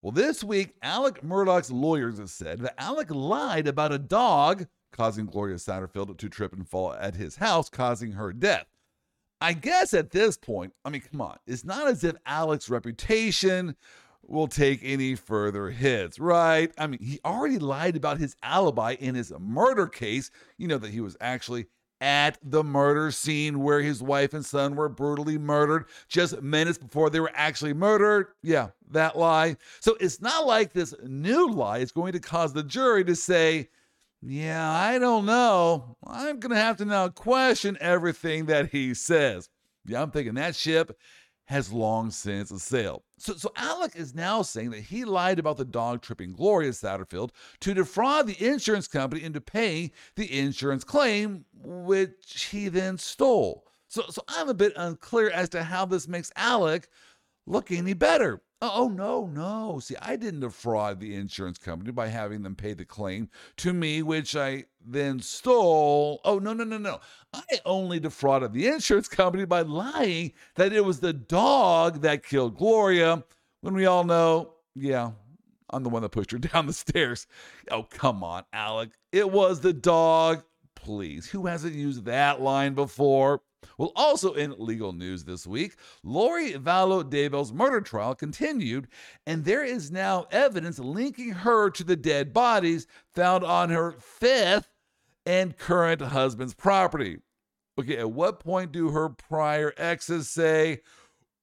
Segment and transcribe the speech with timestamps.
[0.00, 5.26] Well, this week, Alec Murdaugh's lawyers have said that Alec lied about a dog causing
[5.26, 8.66] Gloria Satterfield to trip and fall at his house, causing her death.
[9.40, 13.74] I guess at this point, I mean, come on, it's not as if Alec's reputation
[14.22, 16.72] will take any further hits, right?
[16.78, 20.90] I mean, he already lied about his alibi in his murder case, you know, that
[20.90, 21.66] he was actually
[22.00, 27.10] at the murder scene where his wife and son were brutally murdered just minutes before
[27.10, 28.28] they were actually murdered.
[28.42, 29.56] Yeah, that lie.
[29.80, 33.68] So it's not like this new lie is going to cause the jury to say,
[34.20, 35.96] yeah, I don't know.
[36.06, 39.48] I'm going to have to now question everything that he says.
[39.86, 40.98] Yeah, I'm thinking that ship
[41.48, 43.02] has long since sailed.
[43.16, 47.30] So, so Alec is now saying that he lied about the dog tripping Gloria Satterfield
[47.60, 53.64] to defraud the insurance company into paying the insurance claim, which he then stole.
[53.88, 56.88] So, so I'm a bit unclear as to how this makes Alec
[57.46, 58.42] look any better.
[58.60, 59.78] Uh, oh, no, no.
[59.78, 64.02] See, I didn't defraud the insurance company by having them pay the claim to me,
[64.02, 66.20] which I then stole.
[66.24, 67.00] Oh, no, no, no, no.
[67.32, 72.56] I only defrauded the insurance company by lying that it was the dog that killed
[72.56, 73.24] Gloria
[73.60, 75.10] when we all know, yeah,
[75.70, 77.26] I'm the one that pushed her down the stairs.
[77.70, 78.90] Oh, come on, Alec.
[79.12, 80.42] It was the dog.
[80.74, 83.42] Please, who hasn't used that line before?
[83.76, 88.86] Well, also in legal news this week, Lori Vallow Daybell's murder trial continued,
[89.26, 94.68] and there is now evidence linking her to the dead bodies found on her fifth
[95.28, 97.18] and current husband's property.
[97.78, 100.80] Okay, at what point do her prior exes say,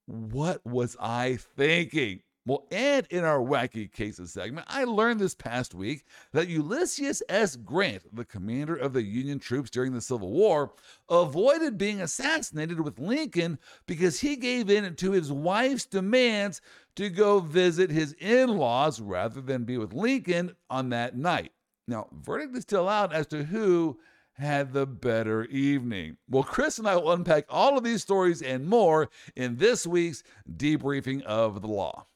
[0.07, 2.21] What was I thinking?
[2.47, 7.55] Well, and in our wacky cases segment, I learned this past week that Ulysses S.
[7.55, 10.73] Grant, the commander of the Union troops during the Civil War,
[11.09, 16.59] avoided being assassinated with Lincoln because he gave in to his wife's demands
[16.95, 21.51] to go visit his in laws rather than be with Lincoln on that night.
[21.87, 23.99] Now, verdict is still out as to who
[24.33, 26.17] had the better evening.
[26.27, 30.23] Well, Chris and I will unpack all of these stories and more in this week's
[30.51, 32.07] debriefing of the law.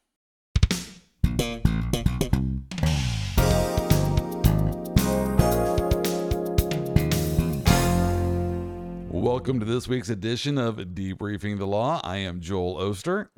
[9.12, 12.02] Welcome to this week's edition of Debriefing the Law.
[12.04, 13.30] I am Joel Oster.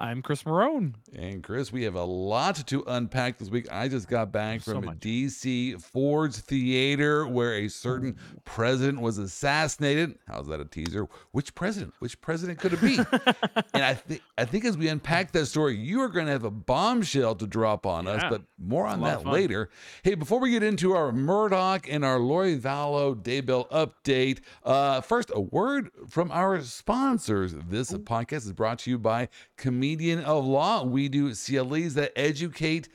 [0.00, 0.94] I'm Chris Marone.
[1.12, 3.66] And Chris, we have a lot to unpack this week.
[3.72, 4.98] I just got back So from much.
[5.00, 10.16] DC Ford's Theater where a certain president was assassinated.
[10.28, 11.08] How's that a teaser?
[11.32, 11.94] Which president?
[11.98, 12.96] Which president could it be?
[13.74, 16.44] and I think I think as we unpack that story, you are going to have
[16.44, 19.68] a bombshell to drop on us, but more on that later.
[20.04, 25.32] Hey, before we get into our Murdaugh and our Lori Vallow Daybell update, uh, first
[25.34, 27.52] a word from our sponsors.
[27.68, 30.84] This podcast is brought to you by Comedian of Law.
[30.84, 32.88] We do CLEs that educate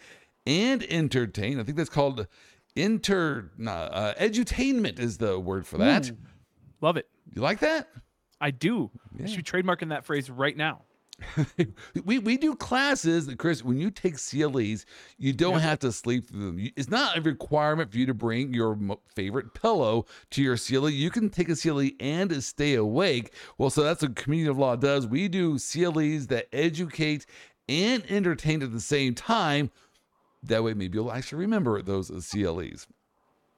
[0.45, 1.59] and entertain.
[1.59, 2.27] I think that's called
[2.75, 6.09] inter nah, uh, edutainment is the word for that.
[6.09, 6.17] Ooh,
[6.81, 7.07] love it.
[7.33, 7.87] You like that?
[8.41, 8.91] I do.
[9.17, 9.25] Yeah.
[9.25, 10.81] I should be trademarking that phrase right now.
[12.06, 13.63] we we do classes, Chris.
[13.63, 14.85] When you take CLEs,
[15.18, 16.72] you don't have to sleep through them.
[16.75, 18.78] It's not a requirement for you to bring your
[19.16, 20.90] favorite pillow to your CLE.
[20.90, 23.34] You can take a CLE and stay awake.
[23.57, 25.06] Well, so that's what Community of Law does.
[25.06, 27.25] We do CLEs that educate
[27.69, 29.72] and entertain at the same time.
[30.41, 32.88] That way, maybe you'll actually remember those CLEs.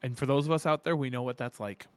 [0.04, 1.88] And for those of us out there, we know what that's like.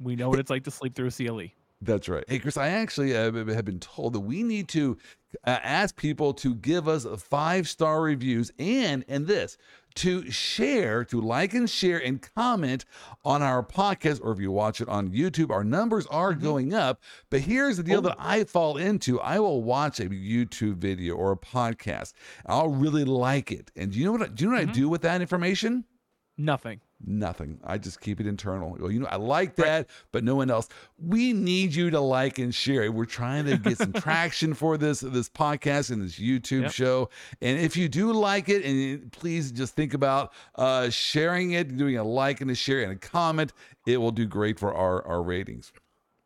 [0.00, 1.48] We know what it's like to sleep through a CLE.
[1.80, 2.24] That's right.
[2.26, 4.98] Hey, Chris, I actually uh, have been told that we need to
[5.46, 9.56] uh, ask people to give us five star reviews and, and this,
[9.94, 12.84] to share, to like and share and comment
[13.24, 17.00] on our podcast, or if you watch it on YouTube, our numbers are going up.
[17.30, 18.02] But here's the deal Oh.
[18.08, 22.12] that I fall into I will watch a YouTube video or a podcast.
[22.46, 23.70] I'll really like it.
[23.76, 25.84] And do you know what, do you know what I do with that information?
[26.36, 26.80] Nothing.
[27.06, 27.60] Nothing.
[27.62, 28.76] I just keep it internal.
[28.78, 30.68] Well, you know, I like that, but no one else.
[30.98, 32.90] We need you to like and share.
[32.90, 36.72] We're trying to get some traction for this this podcast and this YouTube Yep.
[36.72, 37.10] show.
[37.40, 41.96] And if you do like it, and please just think about uh, sharing it, doing
[41.96, 43.52] a like and a share and a comment.
[43.86, 45.72] It will do great for our our ratings.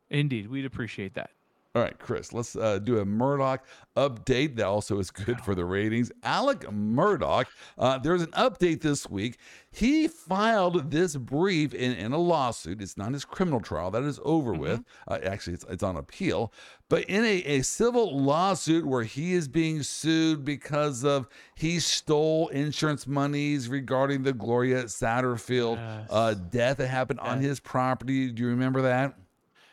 [0.09, 0.49] Indeed.
[0.49, 1.31] We'd appreciate that.
[1.75, 3.59] All right, Chris, let's uh, do a Murdaugh
[3.97, 4.57] update.
[4.57, 6.13] That also is good for the ratings.
[6.23, 7.47] Alec Murdaugh,
[7.79, 9.39] uh, there's an update this week.
[9.71, 12.83] He filed this brief in, in a lawsuit.
[12.83, 14.85] It's not his criminal trial, that is over with.
[15.09, 16.53] Uh, actually, it's, it's on appeal.
[16.91, 22.49] But in a, a civil lawsuit where he is being sued because of he stole
[22.49, 26.07] insurance monies regarding the Gloria Satterfield Yes.
[26.11, 28.31] uh, death that happened on his property.
[28.31, 29.15] Do you remember that?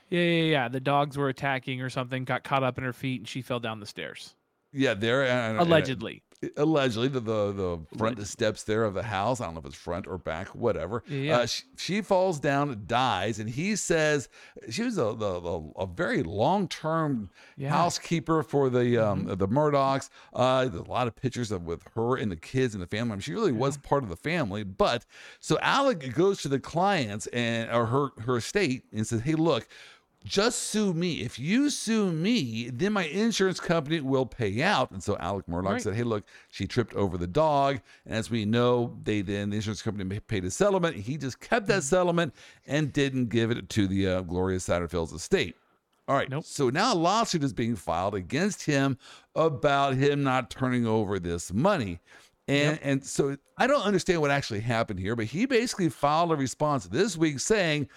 [0.10, 0.68] Yeah, yeah, yeah.
[0.70, 3.60] The dogs were attacking or something, got caught up in her feet, and she fell
[3.60, 4.36] down the stairs.
[4.72, 5.24] Yeah, there.
[5.26, 6.24] and- and- Allegedly.
[6.56, 9.42] allegedly the the, the front steps there of the house.
[9.42, 11.04] I don't know if it's front or back, whatever.
[11.08, 11.38] Yeah, yeah.
[11.40, 14.30] Uh, she, she falls down, dies, and he says
[14.70, 17.70] she was a the, the, a very long term Yeah.
[17.72, 20.10] housekeeper for the um the Murdaughs.
[20.32, 23.12] Uh, there's a lot of pictures of with her and the kids and the family.
[23.12, 24.64] I mean, she really was part of the family.
[24.64, 25.06] But
[25.42, 29.68] so Alec goes to the clients and or her her estate and says, "Hey, look."
[30.26, 31.22] Just sue me.
[31.22, 34.92] If you sue me, then my insurance company will pay out.
[34.92, 35.82] And so Alec Murdaugh Right.
[35.82, 37.80] said, Hey, look, she tripped over the dog.
[38.06, 40.98] And as we know, they then, the insurance company paid a settlement.
[40.98, 42.34] He just kept that settlement
[42.68, 45.56] and didn't give it to the uh, Gloria Satterfield's estate.
[46.08, 46.30] All right.
[46.30, 46.44] Nope.
[46.44, 48.98] So now a lawsuit is being filed against him
[49.36, 52.00] about him not turning over this money.
[52.48, 56.36] And, and so I don't understand what actually happened here, but he basically filed a
[56.36, 57.88] response this week saying,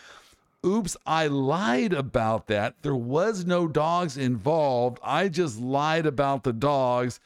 [0.64, 2.76] Oops, I lied about that.
[2.82, 4.98] There was no dogs involved.
[5.02, 7.18] I just lied about the dogs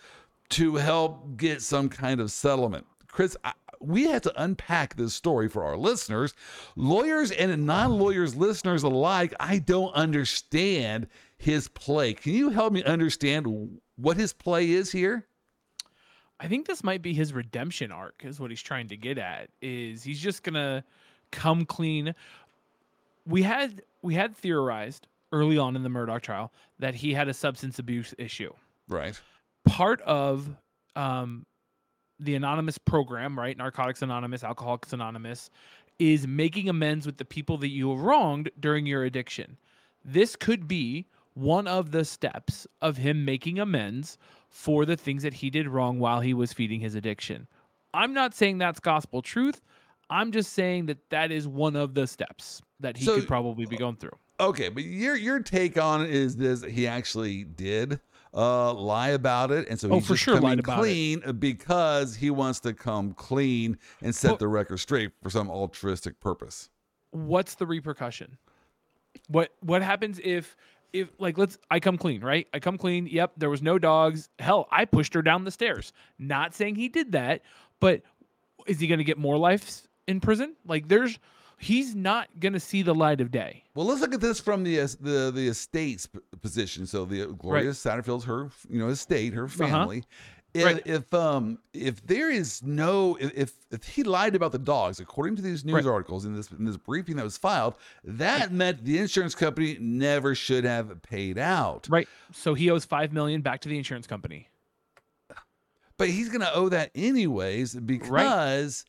[0.51, 2.87] to help get some kind of settlement.
[3.09, 6.35] Chris, I, we have to unpack this story for our listeners,
[6.77, 9.35] lawyers and non lawyers, listeners alike.
[9.39, 11.07] I don't understand
[11.37, 12.15] his play.
[12.15, 15.27] Can you help me understand what his play is here?
[16.39, 19.49] I think this might be his redemption arc is what he's trying to get at
[19.63, 20.85] is he's just to
[21.33, 22.15] come clean.
[23.27, 27.35] We had we had theorized early on in the Murdaugh trial that he had a
[27.35, 28.53] substance abuse issue.
[28.89, 29.21] Right.
[29.65, 30.49] Part of
[30.95, 31.47] um
[32.19, 33.57] the anonymous program, right?
[33.57, 35.51] Narcotics Anonymous, Alcoholics Anonymous
[35.99, 39.57] is making amends with the people that you have wronged during your addiction.
[40.05, 44.17] This could be one of the steps of him making amends
[44.49, 47.47] for the things that he did wrong while he was feeding his addiction.
[47.93, 49.61] I'm not saying that's gospel truth.
[50.09, 53.67] I'm just saying that that is one of the steps that he So- could probably
[53.67, 54.17] be going through.
[54.39, 58.01] Okay, but your your take on it is this: he actually did
[58.35, 60.83] uh, lie about it, and so Oh, he's for just sure coming lied about it.
[60.83, 65.49] clean because he wants to come clean and set Well- the record straight for some
[65.51, 66.69] altruistic purpose.
[67.13, 68.37] what's the repercussion?
[69.29, 70.55] What what happens if
[70.93, 72.47] if like let's I come clean, right?
[72.53, 73.07] I come clean.
[73.07, 74.29] Yep, there was no dogs.
[74.39, 75.95] Hell, I pushed her down the stairs.
[76.19, 77.41] Not saying he did that,
[77.81, 78.03] but
[78.67, 80.57] is he going to get more life in prison?
[80.67, 81.19] Like there's
[81.59, 83.65] he's not going to see the light of day.
[83.75, 86.09] Well, let's look at this from the the the estate's
[86.43, 86.87] position.
[86.87, 89.99] So the Gloria Satterfield's her you know estate, her family.
[89.99, 90.75] If, Uh-huh.
[90.75, 90.83] Right.
[90.87, 95.37] if um if there is no if- if if he lied about the dogs according
[95.37, 95.85] to these news Right.
[95.87, 97.75] articles in this in this briefing that was filed
[98.05, 102.09] that meant the insurance company never should have paid out Right.
[102.33, 104.49] So he owes 5 million back to the insurance company.
[105.99, 108.87] but he's gonna owe that anyways because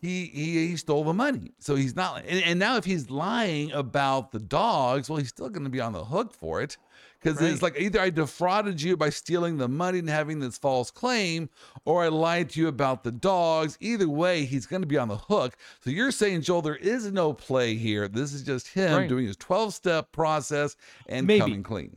[0.00, 3.70] he, he he stole the money so he's not and, and now if he's lying
[3.72, 6.76] about the dogs well he's still gonna be on the hook for it
[7.20, 10.92] because it's like either I defrauded you by stealing the money and having this false
[10.92, 11.48] claim,
[11.84, 13.76] or I lied to you about the dogs.
[13.80, 15.56] Either way, he's going to be on the hook.
[15.80, 18.06] So you're saying, Joel, there is no play here.
[18.06, 19.08] This is just him Right.
[19.08, 20.76] doing his 12 step process
[21.08, 21.40] and Maybe.
[21.40, 21.96] coming clean.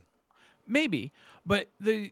[0.67, 1.11] Maybe,
[1.45, 2.11] but the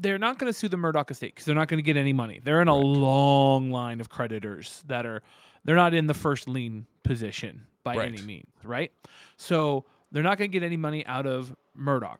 [0.00, 2.12] they're not going to sue the Murdaugh estate because they're not going to get any
[2.12, 2.40] money.
[2.42, 5.22] They're in a long line of creditors that are
[5.64, 8.08] they're not in the first lien position by Right.
[8.12, 8.92] any means, right?
[9.36, 12.16] So they're not going to get any money out of Murdaugh.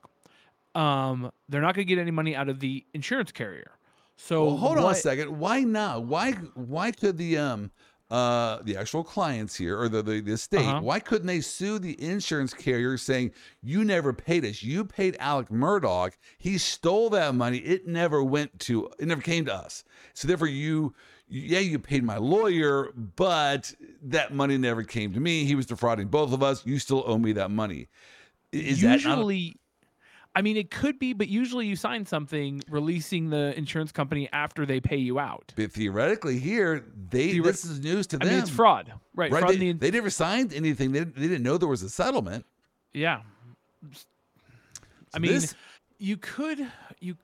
[0.74, 3.70] Um, they're not going to get any money out of the insurance carrier.
[4.16, 5.38] So Well, hold on a second.
[5.38, 6.04] Why not?
[6.04, 7.70] Why why could the um
[8.10, 10.80] uh the actual clients here or the the, the estate Uh-huh.
[10.80, 13.32] why couldn't they sue the insurance carrier saying
[13.62, 14.62] you never paid us.
[14.62, 16.12] You paid alec murdaugh.
[16.38, 17.58] He stole that money.
[17.58, 19.82] It never went to it never came to us.
[20.14, 20.94] So therefore you
[21.28, 25.44] yeah you paid my lawyer but that money never came to me.
[25.44, 26.64] He was defrauding both of us.
[26.64, 27.88] You still owe me that money.
[28.52, 29.56] Is that usually
[30.36, 34.66] I mean it could be, but usually you sign something releasing the insurance company after
[34.66, 35.52] they pay you out.
[35.56, 38.92] but theoretically here they Theoret- this is news to I them mean it's fraud.
[39.14, 39.32] Right.
[39.32, 41.88] right Fraud they, in they never signed anything they, they didn't know there was a
[41.88, 42.44] settlement
[42.92, 43.22] Yeah.
[45.14, 45.54] I mean, this-
[45.98, 47.16] you could you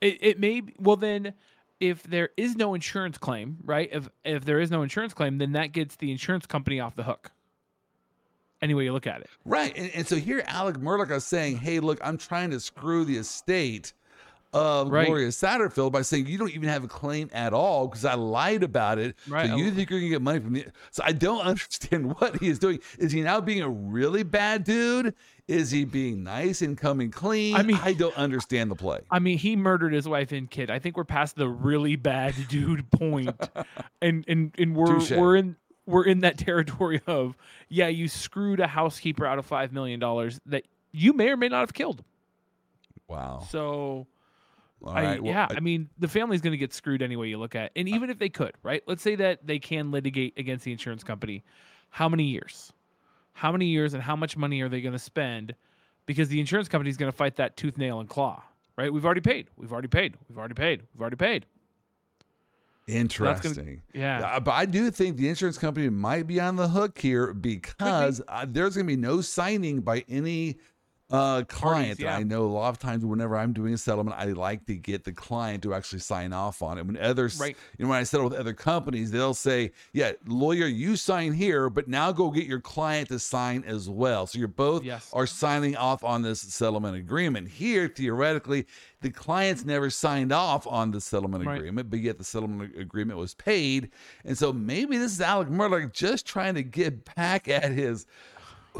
[0.00, 1.34] it, it may be, well then
[1.78, 3.90] if there is no insurance claim, right?
[3.92, 7.02] If if there is no insurance claim, then that gets the insurance company off the
[7.02, 7.32] hook.
[8.62, 9.28] Any way you look at it.
[9.44, 9.76] Right.
[9.76, 13.16] And, and so here Alec Murdaugh is saying, hey, look, I'm trying to screw the
[13.18, 13.92] estate
[14.52, 15.06] of Right.
[15.06, 18.62] Gloria Satterfield by saying you don't even have a claim at all because I lied
[18.62, 19.14] about it.
[19.28, 19.50] Right.
[19.50, 20.64] So you think you're gonna get money from me.
[20.92, 22.78] So I don't understand what he is doing.
[22.98, 25.14] Is he now being a really bad dude?
[25.48, 27.54] Is he being nice and coming clean?
[27.56, 29.00] I mean- I don't understand the play.
[29.10, 30.70] I mean, he murdered his wife and kid.
[30.70, 33.36] I think we're past the really bad dude point,
[34.00, 35.10] and and and we're Touche.
[35.10, 35.56] we're in
[35.86, 37.36] we're in that territory of
[37.68, 41.48] yeah, you screwed a housekeeper out of five million dollars that you may or may
[41.48, 42.02] not have killed.
[43.08, 43.46] Wow.
[43.50, 44.06] So
[44.82, 45.22] All I, right.
[45.22, 47.54] well, yeah, I- I mean, the family's going to get screwed any way you look
[47.54, 47.66] at.
[47.66, 47.72] it.
[47.76, 48.82] And even if they could, right?
[48.86, 51.44] Let's say that they can litigate against the insurance company.
[51.90, 52.72] How many years?
[53.32, 55.54] How many years and how much money are they going to spend?
[56.06, 58.42] Because the insurance company is going to fight that tooth, nail, and claw,
[58.76, 58.92] right?
[58.92, 59.48] We've already paid.
[59.56, 60.16] We've already paid.
[60.28, 60.82] We've already paid.
[60.94, 61.46] We've already paid.
[62.86, 63.82] Interesting.
[63.92, 64.20] Yeah.
[64.24, 68.22] Uh, but I do think the insurance company might be on the hook here because
[68.28, 70.58] uh, there's going to be no signing by any
[71.10, 72.00] uh, client.
[72.00, 72.16] yeah.
[72.16, 75.04] I know a lot of times whenever I'm doing a settlement, I like to get
[75.04, 76.86] the client to actually sign off on it.
[76.86, 77.56] When others, Right.
[77.78, 81.70] you know, when I settle with other companies, they'll say, "Yeah, lawyer, you sign here,
[81.70, 85.08] but now go get your client to sign as well." So you're both Yes.
[85.12, 87.48] are signing off on this settlement agreement.
[87.48, 88.66] Here, theoretically,
[89.00, 91.58] the clients never signed off on the settlement Right.
[91.58, 93.90] agreement, but yet the settlement agreement was paid.
[94.24, 98.06] And so maybe this is Alec Murdaugh just trying to get back at his.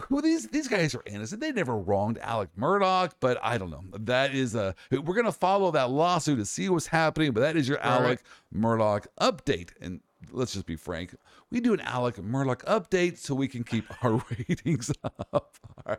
[0.09, 1.41] Who these these guys are innocent.
[1.41, 3.85] They never wronged Alec Murdaugh, but I don't know.
[3.99, 7.33] That is a we're gonna follow that lawsuit to see what's happening.
[7.33, 7.87] But that is your Right.
[7.87, 8.23] Alec
[8.55, 9.71] Murdaugh update.
[9.81, 10.01] And
[10.33, 11.15] let's just be frank,
[11.51, 15.25] we do an Alec Murdaugh update so we can keep our ratings up.
[15.33, 15.43] All
[15.87, 15.99] right.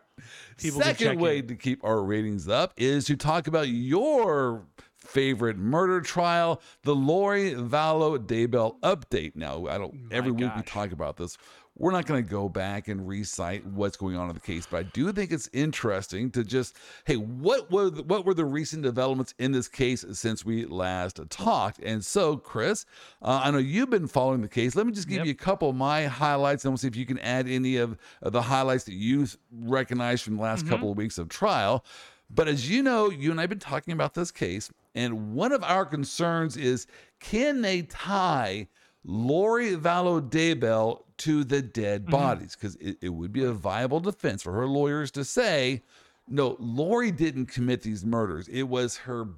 [0.57, 1.47] Second way in.
[1.47, 4.65] to keep our ratings up is to talk about your
[4.97, 9.35] favorite murder trial, the Lori Vallow Daybell update.
[9.35, 11.37] Now, I don't every week we talk about this.
[11.79, 14.77] We're not going to go back and recite what's going on in the case, but
[14.77, 18.81] I do think it's interesting to just, hey, what were the, what were the recent
[18.81, 21.79] developments in this case since we last talked?
[21.79, 22.85] And so, Chris,
[23.21, 24.75] uh, I know you've been following the case.
[24.75, 25.25] Let me just give Yep.
[25.27, 27.95] you a couple of my highlights, and we'll see if you can add any of,
[28.23, 30.69] of the highlights that you recognize from the last Mm-hmm.
[30.73, 31.85] couple of weeks of trial.
[32.29, 35.51] But as you know, you and I have been talking about this case, and one
[35.51, 36.87] of our concerns is
[37.19, 38.67] can they tie
[39.07, 42.11] Lori Vallow Daybell to the dead Mm-hmm.
[42.11, 42.55] bodies?
[42.55, 45.81] Because it, it would be a viable defense for her lawyers to say,
[46.27, 48.47] no, Lori didn't commit these murders.
[48.49, 49.29] It was her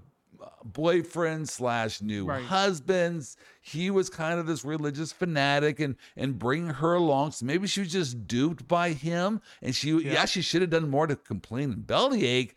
[0.44, 2.44] uh, boyfriend slash new Right.
[2.44, 3.38] husband's.
[3.62, 7.32] He was kind of this religious fanatic and and bring her along.
[7.34, 10.26] So maybe she was just duped by him, and she yeah, Yeah.
[10.26, 12.56] she should have done more to complain and bellyache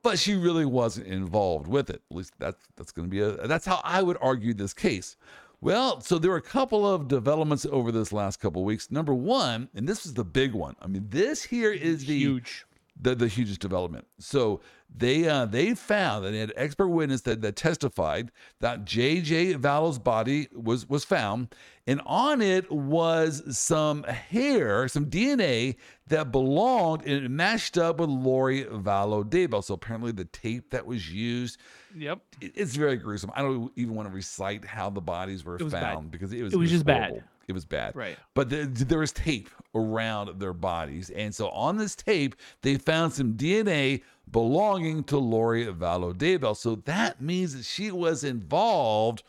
[0.00, 2.00] but she really wasn't involved with it.
[2.10, 5.16] At least that's that's going to be a that's how I would argue this case.
[5.60, 8.90] Well, so there were a couple of developments over this last couple of weeks.
[8.90, 10.76] Number one, and this is the big one.
[10.80, 12.64] I mean, this here is the Huge.
[13.00, 14.06] the, the hugest development.
[14.18, 14.60] So
[14.94, 18.30] they uh, they found that they had expert witness that, that testified
[18.60, 19.54] that J.J.
[19.54, 21.54] Vallow's body was was found,
[21.86, 25.76] and on it was some hair, some DNA
[26.08, 29.62] that belonged and it matched up with Lori Vallow Daybell.
[29.62, 31.58] So apparently the tape that was used,
[31.96, 32.20] Yep.
[32.40, 33.30] it- it's very gruesome.
[33.34, 35.82] I don't even want to recite how the bodies were was bad.
[35.82, 37.22] found because it was It was just bad.
[37.48, 37.96] It was bad.
[37.96, 38.18] Right.
[38.34, 41.10] But the, there was tape around their bodies.
[41.10, 46.56] And so on this tape, they found some DNA belonging to Lori Daybell.
[46.56, 49.22] So that means that she was involved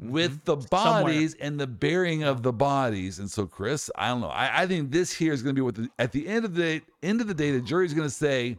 [0.00, 0.12] mm-hmm.
[0.12, 3.18] with the bodies and the burying of the bodies.
[3.18, 4.28] And so, Chris, I don't know.
[4.28, 6.54] I, I think this here is going to be what the, at the end of
[6.54, 8.58] the day, end of the day, the jury's going to say,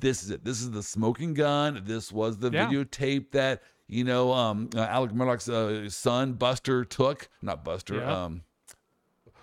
[0.00, 0.44] this is it.
[0.44, 1.82] This is the smoking gun.
[1.84, 2.68] This was the Yeah.
[2.68, 7.28] videotape that you know um, uh, Alec Murdaugh's uh, son Buster took.
[7.42, 7.96] Not Buster.
[7.96, 8.24] Yeah.
[8.24, 8.42] Um,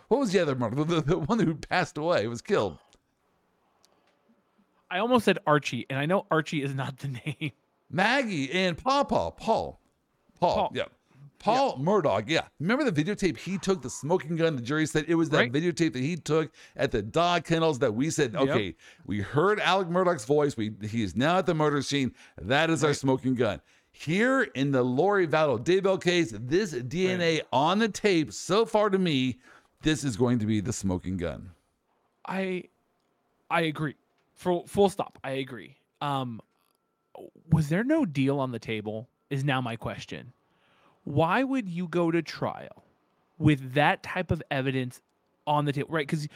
[0.08, 0.88] what was the other Murdaugh?
[0.88, 2.78] The, the, one who passed away was killed.
[4.92, 7.52] I almost said Archie, and I know Archie is not the name.
[7.90, 9.06] Maggie and Paul.
[9.06, 9.32] Paul.
[9.32, 9.80] Paul.
[10.40, 10.56] Paul.
[10.56, 10.72] Paul.
[10.74, 10.84] Yeah.
[11.44, 12.44] Paul Murdaugh, yeah.
[12.62, 14.56] Remember the videotape he took, the smoking gun?
[14.56, 15.52] The jury said it was that Right.
[15.52, 18.42] videotape that he took at the dog kennels that we said, Yep.
[18.44, 20.56] okay, we heard Alec Murdaugh's voice.
[20.56, 22.14] We he is now at the murder scene.
[22.42, 23.60] That is our smoking gun.
[23.94, 28.98] Here in the Lori Vallow Daybell case, this DNA on the tape, so far to
[28.98, 29.38] me,
[29.84, 31.52] this is going to be the smoking gun.
[32.28, 32.64] I
[33.50, 33.96] I agree.
[34.34, 35.20] Full full stop.
[35.24, 35.78] I agree.
[36.02, 36.42] Um
[37.52, 39.08] was there no deal on the table?
[39.30, 40.34] Is now my question.
[41.04, 42.84] Why would you go to trial
[43.38, 45.02] with that type of evidence
[45.48, 45.90] on the table?
[45.92, 46.08] Right?
[46.08, 46.28] Because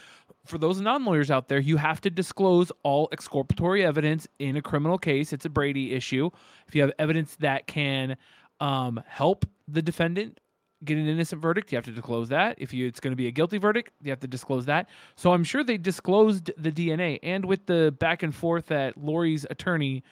[0.44, 4.98] for those non-lawyers out there, you have to disclose all exculpatory evidence in a criminal
[4.98, 5.32] case.
[5.32, 6.30] It's a Brady issue.
[6.66, 8.16] If you have evidence that can
[8.60, 10.40] um, help the defendant
[10.84, 12.56] get an innocent verdict, you have to disclose that.
[12.58, 14.88] If you, it's going to be a guilty verdict, you have to disclose that.
[15.16, 17.18] So I'm sure they disclosed the DNA.
[17.22, 20.04] And with the back and forth that Lori's attorney,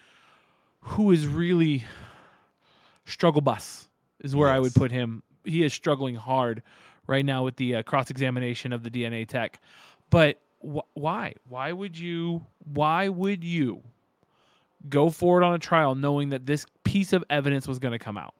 [0.81, 1.85] who is really
[3.05, 3.89] struggle bus,
[4.21, 5.23] is where I would put him.
[5.45, 6.63] He is struggling hard
[7.07, 9.61] right now with the uh, cross examination of the DNA tech.
[10.11, 11.35] But wh- why?
[11.49, 12.45] Why would you?
[12.65, 13.83] Why would you
[14.89, 18.19] go forward on a trial knowing that this piece of evidence was going to come
[18.19, 18.35] out?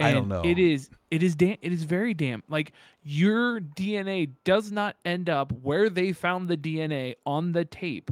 [0.00, 0.42] I don't And know.
[0.44, 0.90] It is.
[1.10, 1.34] It is.
[1.34, 1.56] Damn.
[1.60, 2.42] It is very damn.
[2.48, 8.10] Like your DNA does not end up where they found the DNA on the tape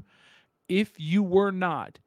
[0.69, 1.99] if you were not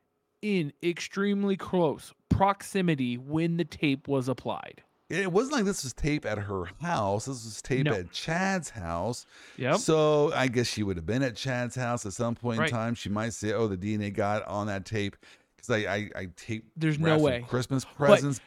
[0.41, 4.81] in extremely close proximity when the tape was applied.
[5.09, 7.25] It wasn't like this was tape at her house.
[7.25, 7.93] This was tape No.
[7.93, 9.25] at Chad's house.
[9.57, 9.77] Yep.
[9.77, 12.69] So I guess she would have been at Chad's house at some point Right.
[12.69, 12.93] in time.
[12.95, 15.15] She might say, "Oh, the DNA got on that tape,"
[15.55, 16.65] because I I, I tape.
[16.77, 17.43] There's no way.
[17.47, 18.39] Christmas presents.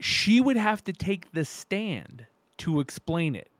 [0.00, 2.26] she would have to take the stand
[2.58, 3.50] to explain it.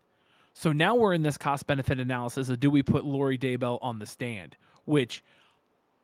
[0.53, 3.99] So now we're in this cost benefit analysis of do we put Lori Daybell on
[3.99, 4.57] the stand?
[4.85, 5.25] Which,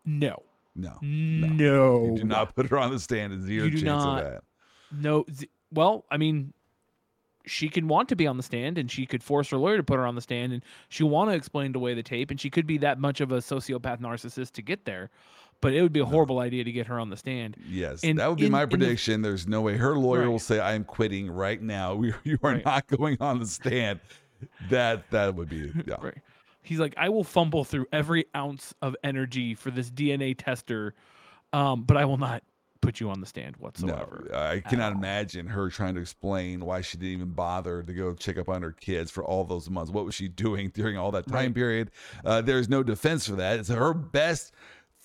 [0.04, 0.42] no,
[0.74, 3.32] No, no, you do not put her on the stand.
[3.32, 4.24] There's Zero chance not.
[4.24, 4.42] of that.
[4.90, 5.24] no.
[5.30, 6.52] z- Well, I mean,
[7.46, 9.82] she can want to be on the stand, and she could force her lawyer to
[9.82, 12.50] put her on the stand, and she want to explain away the tape, and she
[12.50, 15.10] could be that much of a sociopath narcissist to get there.
[15.62, 17.56] But it would be a horrible idea to get her on the stand.
[17.68, 19.20] Yes, And that would be in- my in the- prediction.
[19.22, 20.28] There's no way her lawyer Right.
[20.28, 22.64] will say, "I am quitting right now." We, you are Right.
[22.64, 24.00] not going on the stand.
[24.70, 25.96] That that would be yeah.
[26.00, 26.14] Right.
[26.62, 30.94] He's like, I will fumble through every ounce of energy for this DNA tester,
[31.52, 32.42] um, but I will not
[32.80, 34.26] put you on the stand whatsoever.
[34.30, 38.14] No, I cannot imagine her trying to explain why she didn't even bother to go
[38.14, 39.90] check up on her kids for all those months.
[39.92, 41.54] What was she doing during all that time Right.
[41.54, 41.90] period?
[42.24, 43.58] Uh, there's no defense for that.
[43.58, 44.52] It's her best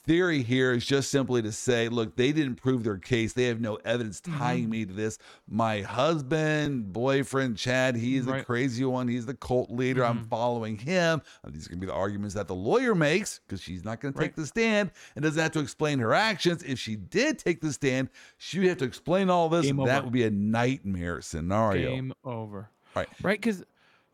[0.05, 3.33] theory here is just simply to say, look, they didn't prove their case.
[3.33, 4.37] They have no evidence Mm-hmm.
[4.37, 5.17] tying me to this.
[5.47, 8.37] My husband, boyfriend, Chad, he's the Right.
[8.41, 8.45] Mm-hmm.
[8.45, 9.07] crazy one.
[9.07, 10.05] He's the cult leader.
[10.05, 11.21] I'm following him.
[11.43, 13.99] Uh, These are going to be the arguments that the lawyer makes because she's not
[14.01, 16.63] going to take the stand and doesn't have to explain her actions.
[16.63, 19.65] If she did take the stand, she would have to explain all this.
[19.65, 20.03] Game and that over.
[20.05, 21.89] would be a nightmare scenario.
[21.89, 22.69] Game over.
[22.95, 23.07] Right.
[23.21, 23.39] Right.
[23.41, 23.63] Because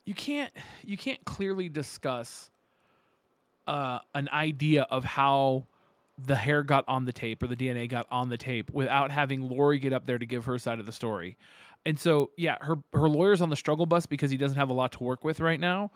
[0.05, 0.51] you can't
[0.83, 2.49] you can't clearly discuss
[3.67, 5.65] uh, an idea of how
[6.25, 9.49] the hair got on the tape or the DNA got on the tape without having
[9.49, 11.37] Lori get up there to give her side of the story.
[11.85, 14.73] And so, yeah, her her lawyer's on the struggle bus because he doesn't have a
[14.73, 15.91] lot to work with right now,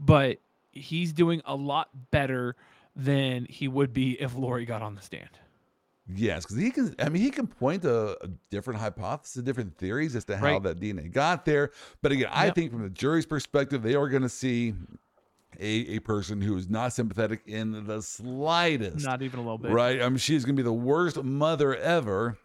[0.00, 0.38] but
[0.72, 2.56] he's doing a lot better
[2.96, 5.30] than he would be if Lori got on the stand.
[6.10, 6.94] Yes, because he can.
[6.98, 10.62] I mean, he can point to a different hypothesis, different theories as to how Right.
[10.62, 11.70] that DNA got there.
[12.00, 12.54] But again, I Yep.
[12.54, 14.74] think from the jury's perspective, they are going to see
[15.58, 19.04] a, a person who is not sympathetic in the slightest.
[19.04, 19.70] Not even a little bit.
[19.72, 20.00] right?
[20.02, 22.36] I mean, she's going to be the worst mother ever.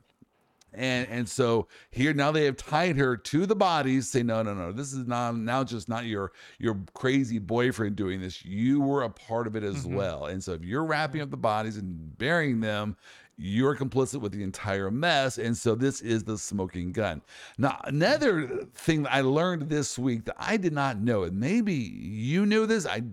[0.76, 4.10] And and so here now they have tied her to the bodies.
[4.10, 4.72] Say no, no, no.
[4.72, 8.44] This is not now just not your your crazy boyfriend doing this.
[8.44, 9.94] You were a part of it as Mhm.
[9.96, 10.26] well.
[10.26, 12.98] And so if you're wrapping up the bodies and burying them,
[13.38, 15.38] you're complicit with the entire mess.
[15.38, 17.22] And so this is the smoking gun.
[17.58, 21.74] Now another thing that I learned this week that I did not know, and maybe
[21.74, 22.86] you knew this.
[22.86, 23.04] I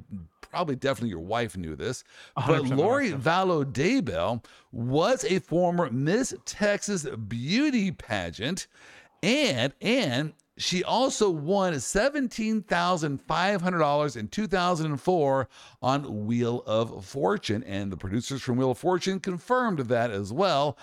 [0.40, 2.04] probably definitely your wife knew this,
[2.35, 3.12] but 100% my wife Lori.
[3.12, 8.66] Vallow Daybell was a former Miss Texas beauty pageant,
[9.22, 15.49] and and she also won seventeen thousand five hundred dollars in two thousand and four
[15.81, 20.77] on Wheel of Fortune, and the producers from Wheel of Fortune confirmed that as well.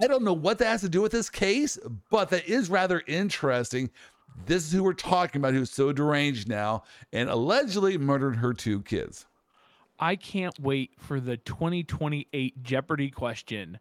[0.00, 1.76] I don't know what that has to do with this case,
[2.08, 3.90] but that is rather interesting.
[4.46, 8.80] This is who we're talking about, who's so deranged now and allegedly murdered her two
[8.82, 9.26] kids.
[9.98, 13.80] I can't wait for the 2028 Jeopardy question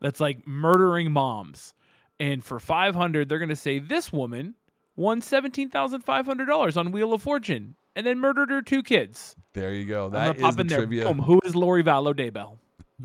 [0.00, 1.72] that's like murdering moms.
[2.20, 4.54] And for 500, they're going to say this woman
[4.94, 9.34] won $17,500 on Wheel of Fortune and then murdered her two kids.
[9.54, 10.10] There you go.
[10.10, 11.06] That is the trivia.
[11.06, 11.18] Boom.
[11.18, 12.58] Who is Lori Vallow Daybell?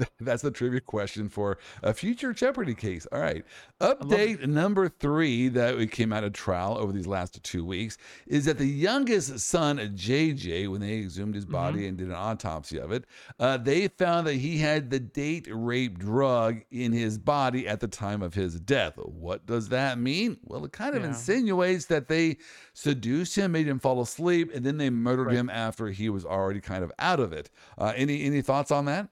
[0.19, 3.05] That's the trivia question for a future Jeopardy case.
[3.11, 3.45] All right.
[3.81, 8.45] Update number three that we came out of trial over these last two weeks is
[8.45, 12.91] that the youngest son, JJ, when they exhumed his body and did an autopsy of
[12.91, 13.05] it,
[13.39, 17.87] uh, they found that he had the date rape drug in his body at the
[17.87, 18.93] time of his death.
[18.97, 20.37] What does that mean?
[20.43, 21.09] Well, it kind of Yeah.
[21.09, 22.37] insinuates that they
[22.73, 25.35] seduced him, made him fall asleep, and then they murdered Right.
[25.35, 27.49] him after he was already kind of out of it.
[27.77, 29.09] Uh, any any thoughts on that?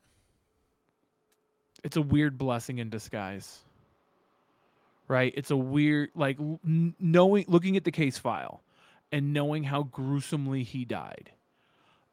[1.84, 3.60] It's a weird blessing in disguise.
[5.08, 5.34] Right?
[5.36, 8.62] It's a weird like knowing looking at the case file
[9.12, 11.32] and knowing how gruesomely he died.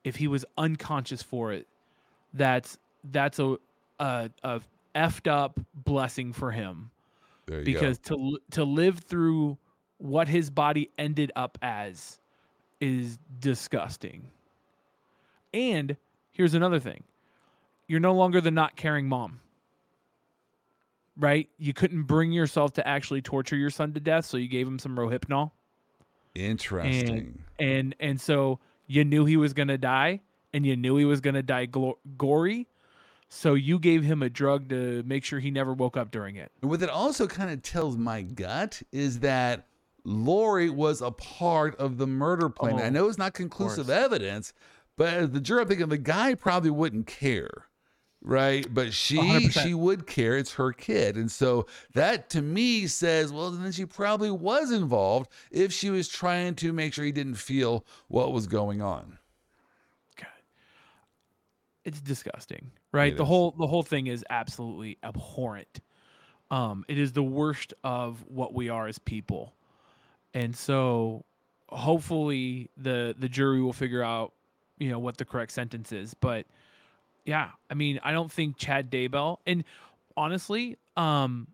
[0.04, 1.66] If he was unconscious for it,
[2.34, 2.78] that's
[3.12, 3.56] that's a
[3.98, 4.60] a, a
[4.94, 6.90] effed up blessing for him
[7.46, 9.56] There you because to to live through
[9.98, 12.18] what his body ended up as
[12.80, 14.24] is disgusting.
[15.52, 15.96] And
[16.32, 17.04] here's another thing.
[17.86, 19.40] You're no longer the not caring mom.
[21.16, 21.48] Right?
[21.58, 24.78] You couldn't bring yourself to actually torture your son to death, so you gave him
[24.78, 25.50] some Rohypnol.
[26.34, 27.42] Interesting.
[27.58, 30.20] And and so you knew he was going to die
[30.52, 32.66] and you knew he was going to die gory.
[33.28, 36.50] So you gave him a drug to make sure he never woke up during it.
[36.62, 39.66] And what it also kind of tells my gut is that
[40.04, 42.76] Lori was a part of the murder plan.
[42.80, 44.52] I Oh, know it's not conclusive evidence,
[44.96, 47.66] but the jury, I'm thinking the guy probably wouldn't care.
[48.22, 48.66] Right?
[48.72, 49.62] But she 100%.
[49.62, 50.36] she would care.
[50.36, 55.30] It's her kid, and so that to me says, well, then she probably was involved
[55.50, 59.18] if she was trying to make sure he didn't feel what was going on.
[60.16, 60.28] God.
[61.84, 63.12] It's disgusting, right?
[63.12, 63.28] It the is.
[63.28, 65.80] whole the whole thing is absolutely abhorrent.
[66.50, 69.54] Um, it is the worst of what we are as people,
[70.34, 71.24] and so
[71.70, 74.32] hopefully the the jury will figure out,
[74.78, 76.12] you know, what the correct sentence is.
[76.14, 76.46] But
[77.24, 79.64] yeah, I mean, I don't think Chad Daybell, and
[80.16, 81.48] honestly, um,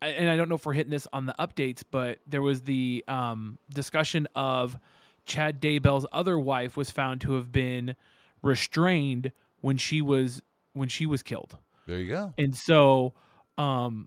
[0.00, 2.62] I- and I don't know if we're hitting this on the updates, but there was
[2.62, 4.78] the um, discussion of
[5.26, 7.96] Chad Daybell's other wife was found to have been
[8.42, 10.40] restrained when she was
[10.74, 12.32] when she was killed, There you go.
[12.38, 13.12] and so
[13.56, 14.06] um,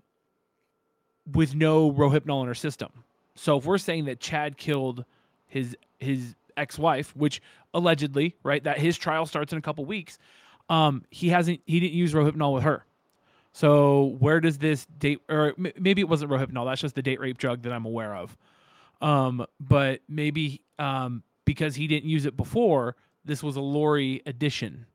[1.30, 2.90] with no rohypnol in her system.
[3.34, 5.04] So if we're saying that Chad killed
[5.46, 7.40] his his ex-wife, which
[7.74, 10.18] allegedly, right, that his trial starts in a couple weeks,
[10.68, 12.84] um, he hasn't he didn't use rohypnol with her.
[13.52, 17.38] So where does this date or maybe it wasn't rohypnol, that's just the date rape
[17.38, 18.36] drug that I'm aware of.
[19.00, 24.86] Um, but maybe um because he didn't use it before, this was a Lori addition.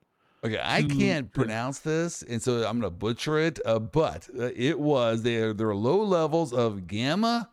[0.43, 3.59] Okay, I can't pronounce this, and so I'm going to butcher it.
[3.65, 5.51] Uh, but uh, it was there.
[5.51, 7.49] There are low levels of gamma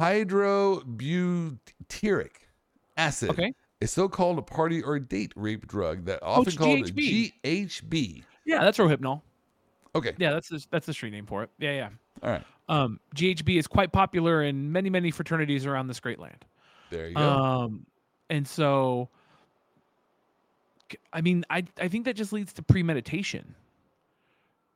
[0.00, 2.30] hydrobutyric
[2.96, 3.30] acid.
[3.30, 3.52] Okay.
[3.82, 7.32] a so-called a party or date rape drug that often it's called GHB.
[7.44, 8.22] GHB.
[8.46, 9.22] Yeah, that's rohypnol.
[9.96, 11.50] Okay, Yeah, that's the, that's the street name for it.
[11.58, 11.88] Yeah, yeah.
[12.22, 16.44] all right, Um, GHB is quite popular in many, many fraternities around this great land.
[16.90, 17.20] there you go.
[17.22, 17.86] Um,
[18.30, 19.08] and so,
[21.12, 23.54] I mean, I I think that just leads to premeditation,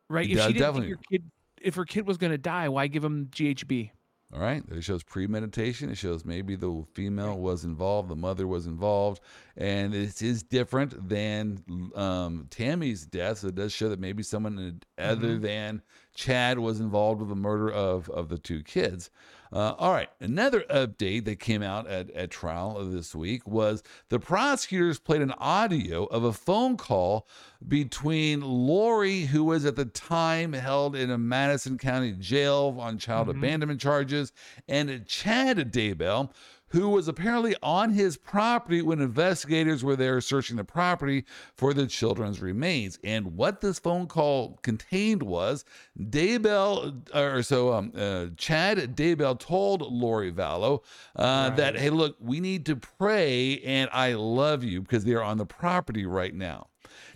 [0.09, 0.27] right?
[0.27, 0.89] It if does, she didn't definitely.
[0.95, 3.91] think your kid, if her kid was going to die, why give him GHB?
[4.33, 4.63] All right.
[4.71, 5.89] It shows premeditation.
[5.89, 9.23] It shows maybe the female was involved, the mother was involved,
[9.57, 11.65] and it is different than
[11.95, 13.39] um, Tammy's death.
[13.39, 15.43] So it does show that maybe someone other Mm-hmm.
[15.43, 15.83] than
[16.15, 19.11] Chad was involved with the murder of of the two kids.
[19.53, 20.11] Uh, all right.
[20.21, 25.33] Another update that came out at, at trial this week was the prosecutors played an
[25.33, 27.27] audio of a phone call
[27.67, 33.29] between Lori, who was at the time held in a Madison County jail on child
[33.29, 34.33] abandonment charges,
[34.69, 36.31] and Chad Daybell,
[36.71, 41.25] who was apparently on his property when investigators were there searching the property
[41.57, 42.99] for the children's remains.
[43.03, 45.65] And what this phone call contained was
[45.99, 50.83] Daybell, or so um, uh, Chad Daybell told Lori Vallow
[51.17, 55.39] uh, that, hey, look, we need to pray and I love you because they're on
[55.39, 56.69] the property right now.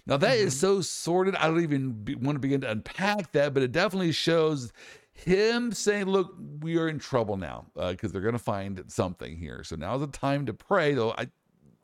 [0.06, 1.36] Now that is so sordid.
[1.36, 4.72] I don't even be, want to begin to unpack that, but it definitely shows
[5.12, 9.62] him saying, "Look, we are in trouble now because they're going to find something here.
[9.64, 11.28] So now's the time to pray." Though I,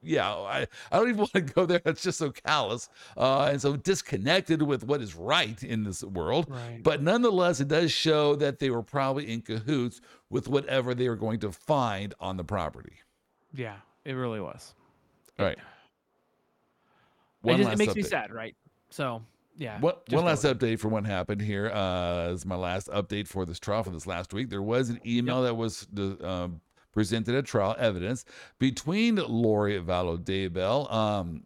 [0.02, 1.80] yeah, I, I don't even want to go there.
[1.84, 6.46] That's just so callous uh, and so disconnected with what is right in this world.
[6.48, 6.80] Right.
[6.82, 11.16] But nonetheless, it does show that they were probably in cahoots with whatever they were
[11.16, 12.94] going to find on the property.
[13.54, 14.74] Yeah, it really was.
[15.38, 15.58] All right.
[17.44, 18.54] It, just, it makes me sad, right?
[18.90, 19.22] So
[19.58, 19.80] yeah.
[19.80, 20.58] What, one last it.
[20.58, 21.70] update for what happened here.
[21.70, 24.48] Uh, is my last update for this trial for this last week.
[24.48, 26.48] There was an email that was uh,
[26.92, 28.24] presented at trial evidence
[28.58, 30.90] between Lori Vallow Daybell.
[30.92, 31.42] Um,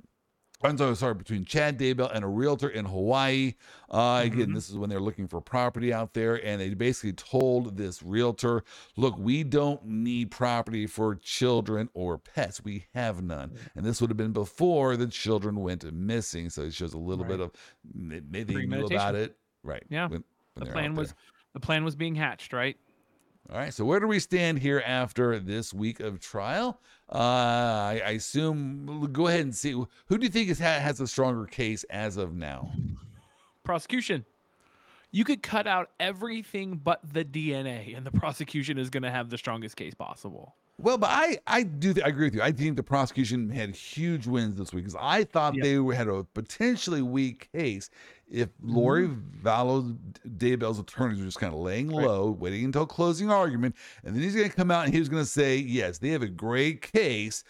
[0.64, 3.54] I'm sorry, sorry, between Chad Daybell and a realtor in Hawaii.
[3.90, 4.54] Uh, again, Mhm.
[4.54, 8.62] this is when they're looking for property out there, and they basically told this realtor,
[8.96, 12.62] "Look, we don't need property for children or pets.
[12.62, 16.74] We have none." And this would have been before the children went missing, so it
[16.74, 17.50] shows a little bit of
[17.94, 19.82] maybe they knew about it, right?
[19.88, 20.08] Yeah.
[20.08, 21.14] when- when The plan was
[21.54, 22.76] the plan was being hatched, right?
[23.50, 23.74] All right.
[23.74, 26.80] So where do we stand here after this week of trial?
[27.12, 29.08] Uh, I, I assume.
[29.12, 29.72] Go ahead and see.
[29.72, 32.72] Who do you think is, has a stronger case as of now?
[33.64, 34.24] Prosecution.
[35.10, 39.28] You could cut out everything but the DNA, and the prosecution is going to have
[39.28, 40.54] the strongest case possible.
[40.82, 42.42] Well, but I, I do th- I agree with you.
[42.42, 45.64] I think the prosecution had huge wins this week because I thought Yep.
[45.64, 47.88] they had a potentially weak case
[48.28, 48.74] if mm-hmm.
[48.76, 49.08] Lori
[49.42, 49.96] Vallow
[50.36, 52.04] Daybell's attorneys were just kind of laying Right.
[52.04, 55.22] low, waiting until closing argument, and then he's going to come out and he's going
[55.22, 57.44] to say, yes, they have a great case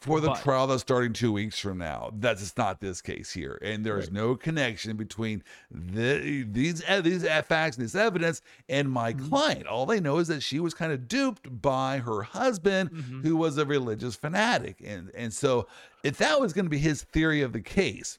[0.00, 2.10] for the But- trial that's starting two weeks from now.
[2.14, 4.12] That's just not this case here, and there is Right.
[4.14, 9.28] no connection between the, these e- these facts and this evidence and my Mm-hmm.
[9.28, 9.66] client.
[9.66, 13.22] All they know is that she was kind of duped by her husband, Mhm.
[13.22, 15.66] who was a religious fanatic, and and so
[16.04, 18.18] if that was going to be his theory of the case.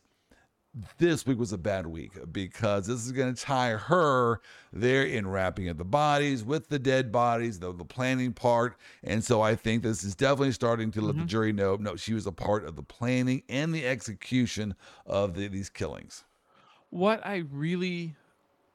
[1.00, 4.40] This week was a bad week because this is going to tie her
[4.72, 8.76] there in wrapping of the bodies with the dead bodies, the, the planning part.
[9.04, 12.14] And so I think this is definitely starting to let the jury know no, she
[12.14, 14.76] was a part of the planning and the execution
[15.08, 16.24] of the, these killings.
[16.92, 18.16] what I really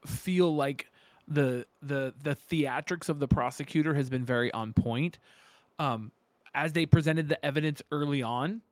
[0.06, 0.90] feel like
[1.28, 5.18] the the the theatrics of the prosecutor has been very on point.
[5.78, 6.12] Um,
[6.54, 8.62] as they presented the evidence early on,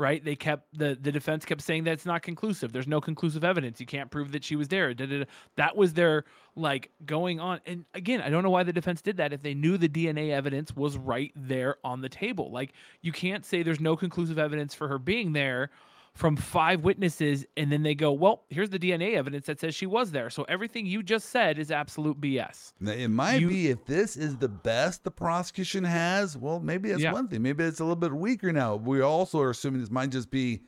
[0.00, 0.24] right?
[0.24, 2.72] They kept the the defense kept saying that it's not conclusive.
[2.72, 3.78] There's no conclusive evidence.
[3.78, 4.92] You can't prove that she was there.
[4.94, 5.26] Da-da-da.
[5.56, 6.24] That was their
[6.56, 7.60] like going on.
[7.66, 10.30] And again, I don't know why the defense did that if they knew the DNA
[10.30, 12.50] evidence was right there on the table.
[12.50, 15.70] Like you can't say there's no conclusive evidence for her being there
[16.14, 19.86] from five witnesses and then they go, "Well, here's the DNA evidence that says she
[19.86, 22.72] was there." So everything you just said is absolute BS.
[22.80, 26.36] Now, it might You- be if this is the best the prosecution has.
[26.36, 27.12] Well, maybe that's Yeah.
[27.12, 27.42] one thing.
[27.42, 28.76] Maybe it's a little bit weaker now.
[28.76, 30.62] We also are assuming this might just be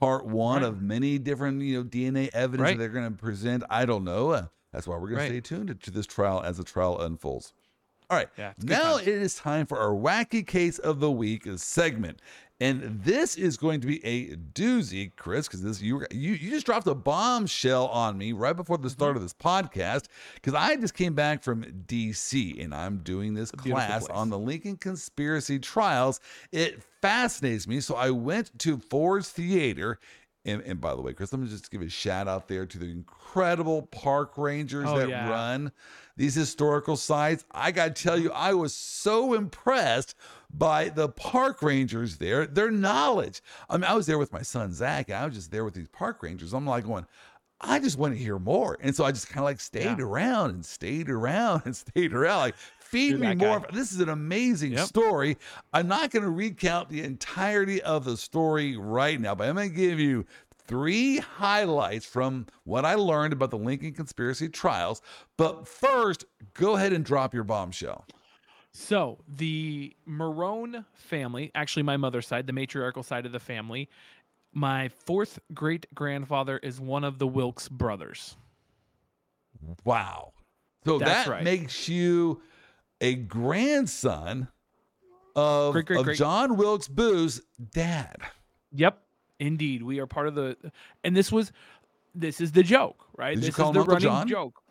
[0.00, 0.68] part one Right.
[0.68, 2.76] of many different you know DNA evidence Right.
[2.76, 3.62] that they're going to present.
[3.70, 4.30] I don't know.
[4.30, 5.28] Uh, that's why we're going Right.
[5.28, 7.54] to stay tuned to, this trial as the trial unfolds.
[8.10, 8.28] All right.
[8.38, 12.20] Yeah, now it is time for our wacky case of the week segment.
[12.58, 16.64] And this is going to be a doozy, Chris, because this you, you you just
[16.64, 18.92] dropped a bombshell on me right before the Mm-hmm.
[18.94, 20.04] start of this podcast.
[20.36, 24.16] Because I just came back from DC and I'm doing this class place.
[24.18, 26.20] on the Lincoln conspiracy trials.
[26.50, 29.98] It fascinates me, so I went to Ford's Theater.
[30.46, 32.78] And, and by the way, Chris, let me just give a shout out there to
[32.78, 35.28] the incredible park rangers Oh, that yeah.
[35.28, 35.72] run
[36.16, 37.44] these historical sites.
[37.50, 40.14] I got to tell you, I was so impressed
[40.52, 43.42] by the park rangers there, their knowledge.
[43.68, 45.74] I mean, I was there with my son Zach, and I was just there with
[45.74, 46.52] these park rangers.
[46.52, 47.06] I'm like going,
[47.60, 48.76] I just want to hear more.
[48.80, 50.04] And so I just kind of like stayed Yeah.
[50.04, 52.38] around and stayed around and stayed around.
[52.38, 53.60] Like, feed You're me more.
[53.60, 53.66] guy.
[53.72, 54.86] This is an amazing Yep.
[54.86, 55.38] story.
[55.72, 59.70] I'm not going to recount the entirety of the story right now, but I'm going
[59.70, 60.26] to give you
[60.66, 65.00] three highlights from what I learned about the Lincoln conspiracy trials.
[65.36, 68.04] But first, go ahead and drop your bombshell.
[68.78, 73.88] So the Marone family, actually my mother's side, the matriarchal side of the family,
[74.52, 78.36] my fourth great grandfather is one of the Wilkes brothers.
[79.86, 80.34] Wow.
[80.84, 81.42] So That's that right.
[81.42, 82.42] makes you
[83.00, 84.48] a grandson
[85.34, 86.18] of, Great, great, of great.
[86.18, 87.40] John Wilkes Booth's
[87.72, 88.18] dad.
[88.72, 89.02] Yep,
[89.40, 90.54] indeed, we are part of the.
[91.02, 91.50] And this was,
[92.14, 93.36] this is the joke, right?
[93.36, 94.28] Did this is the Uncle running John?
[94.28, 94.62] joke.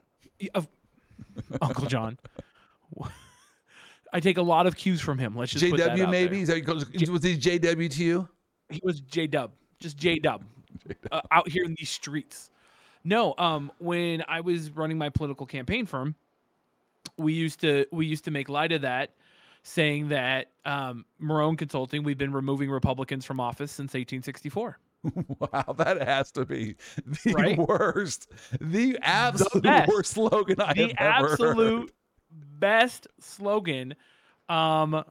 [0.54, 0.68] Of,
[1.60, 2.20] Uncle John.
[4.16, 5.36] I take a lot of cues from him.
[5.36, 6.42] Let's just put that JW maybe?
[6.42, 8.30] Is that was he JW to you?
[8.70, 9.52] he was J Dub,
[9.82, 10.44] just J Dub,
[11.12, 12.50] uh, out here in these streets.
[13.04, 16.16] No, um, when I was running my political campaign firm,
[17.18, 19.12] we used to we used to make light of that,
[19.64, 24.80] saying that um, Marone Consulting we've been removing Republicans from office since 1864.
[25.40, 26.76] Wow, that has to be
[27.24, 27.58] the Right?
[27.60, 29.92] worst, the absolute best.
[29.92, 31.92] worst slogan I the have ever absolute heard.
[32.60, 33.96] Best slogan.
[34.50, 35.04] Um,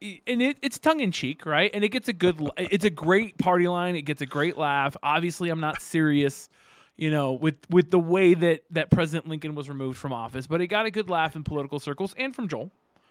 [0.00, 1.70] and it, it's tongue in cheek, right?
[1.74, 3.96] And it gets a good, it's a great party line.
[3.96, 4.96] It gets a great laugh.
[5.02, 6.48] Obviously, I'm not serious,
[6.96, 10.60] you know, with with the way that that President Lincoln was removed from office, but
[10.60, 12.70] it got a good laugh in political circles and from Joel.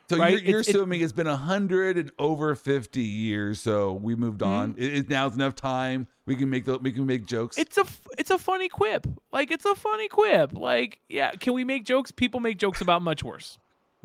[0.10, 0.32] So right?
[0.32, 3.62] you're, you're It's- assuming it's been a hundred and over fifty years.
[3.62, 4.52] So we moved Mm-hmm.
[4.52, 4.76] on.
[4.78, 6.08] It, it, now's enough time.
[6.26, 7.58] We can make the, we can make jokes.
[7.58, 7.86] It's a
[8.18, 9.06] it's a funny quip.
[9.32, 10.54] Like it's a funny quip.
[10.54, 12.12] Like yeah, can we make jokes?
[12.12, 13.58] People make jokes about much worse.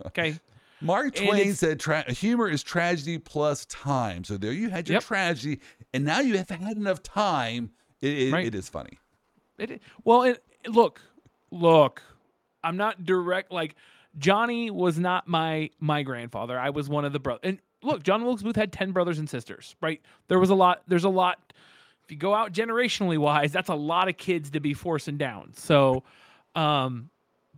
[0.07, 0.39] Okay.
[0.81, 4.23] Mark Twain said tra- humor is tragedy plus time.
[4.25, 5.05] So there you had your Yep.
[5.05, 5.61] tragedy,
[5.95, 7.71] and now you have had enough time.
[8.03, 8.47] It, it, Right.
[8.47, 8.99] it is funny.
[9.57, 10.35] It, well,
[10.67, 11.01] look,
[11.51, 12.03] look,
[12.63, 13.51] I'm not direct.
[13.51, 13.77] Like
[14.19, 16.59] Johnny was not my my grandfather.
[16.59, 17.41] I was one of the brothers.
[17.45, 19.77] And look, John Wilkes Booth had ten brothers and sisters.
[19.81, 20.01] Right?
[20.29, 20.83] There was a lot.
[20.87, 21.53] There's a lot.
[22.05, 25.53] If you go out generationally wise, that's a lot of kids to be forcing down.
[25.55, 26.05] So,
[26.55, 27.09] um,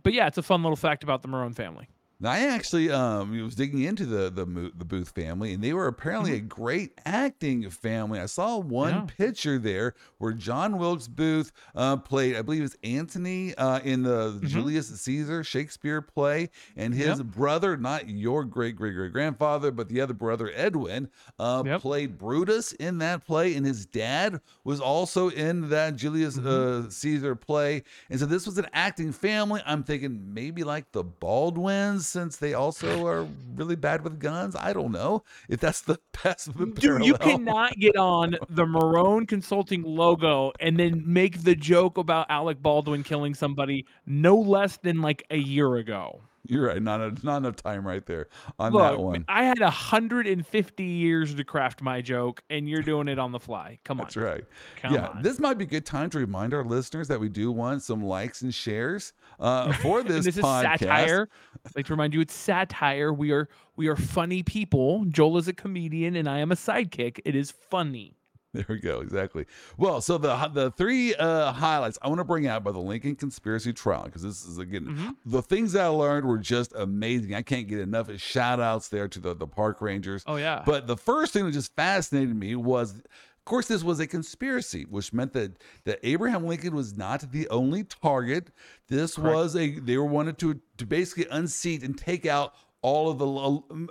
[0.03, 1.89] but yeah, it's a fun little fact about the Marone family.
[2.19, 5.87] Now, I actually um was digging into the the the Booth family, and they were
[5.87, 8.19] apparently a great acting family.
[8.19, 9.05] I saw one Mm-hmm.
[9.05, 9.07] Yeah.
[9.07, 14.41] picture there where John Wilkes Booth uh, played, I believe, it's Antony uh, in the
[14.41, 14.47] Mm-hmm.
[14.47, 20.01] Julius Caesar Shakespeare play, and his brother, not your great great great grandfather, but the
[20.01, 21.81] other brother Edwin, uh, Yep.
[21.81, 26.39] played Brutus in that play, and his dad was also in that Julius Mm-hmm.
[26.39, 29.61] uh, Caesar play, and so this was an acting family.
[29.65, 34.55] I'm thinking maybe like the Baldwins, since they also are really bad with guns.
[34.55, 39.83] I don't know if that's the best Dude, you cannot get on the Marone Consulting
[39.83, 45.23] logo and then make the joke about Alec Baldwin killing somebody no less than like
[45.29, 46.21] a year ago.
[46.49, 46.81] You're right.
[46.81, 48.27] Not, not enough time right there
[48.59, 49.25] on that Look, one.
[49.27, 53.79] I had 150 years to craft my joke, and you're doing it on the fly.
[53.83, 54.05] Come on.
[54.05, 54.43] That's right.
[54.81, 55.21] Come yeah, on.
[55.21, 58.03] this might be a good time to remind our listeners that we do want some
[58.03, 61.29] likes and shares uh, for this, this is satire.
[61.65, 63.13] I'd like to remind you, it's satire.
[63.13, 65.05] We are we are funny people.
[65.05, 67.19] Joel is a comedian, and I am a sidekick.
[67.25, 68.17] It is funny.
[68.53, 69.01] There we go.
[69.01, 69.45] Exactly.
[69.77, 73.15] Well, so the the three uh, highlights I want to bring out by the Lincoln
[73.15, 75.15] conspiracy trial because this is again Mhm.
[75.25, 77.35] the things that I learned were just amazing.
[77.35, 80.23] I can't get enough shout outs there to the the park rangers.
[80.25, 80.63] Oh yeah.
[80.65, 84.85] But the first thing that just fascinated me was, of course, this was a conspiracy,
[84.89, 88.49] which meant that that Abraham Lincoln was not the only target.
[88.87, 89.35] This Correct.
[89.35, 93.25] was a they were wanted to to basically unseat and take out all of the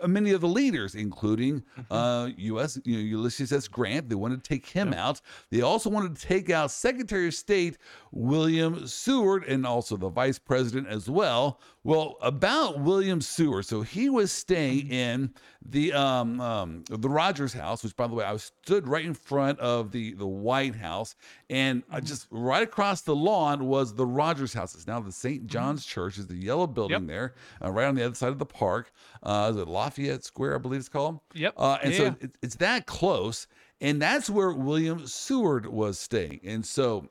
[0.05, 1.93] uh, many of the leaders, including Mm-hmm.
[1.93, 2.79] uh, U.S.
[2.85, 3.69] You know, Ulysses S.
[3.69, 4.09] Grant.
[4.09, 5.21] They wanted to take him out.
[5.51, 7.79] They also wanted to take out Secretary of State
[8.13, 11.61] William Seward and also the Vice President as well.
[11.85, 15.33] Well, about William Seward, so he was staying in
[15.71, 19.59] the um, um, the Rogers House, which by the way, I stood right in front
[19.61, 21.15] of the the White House,
[21.51, 24.75] and uh, just right across the lawn was the Rogers House.
[24.75, 25.47] It's now the St.
[25.47, 27.07] John's Church, is the yellow building Yep.
[27.09, 28.93] there, uh, right on the other side of the park.
[29.23, 31.21] Uh, is it Lafayette Square, I believe it's called.
[31.35, 31.55] Yep.
[31.57, 33.47] Uh, and Yeah, so it, it's that close,
[33.81, 36.41] and that's where William Seward was staying.
[36.45, 37.09] And so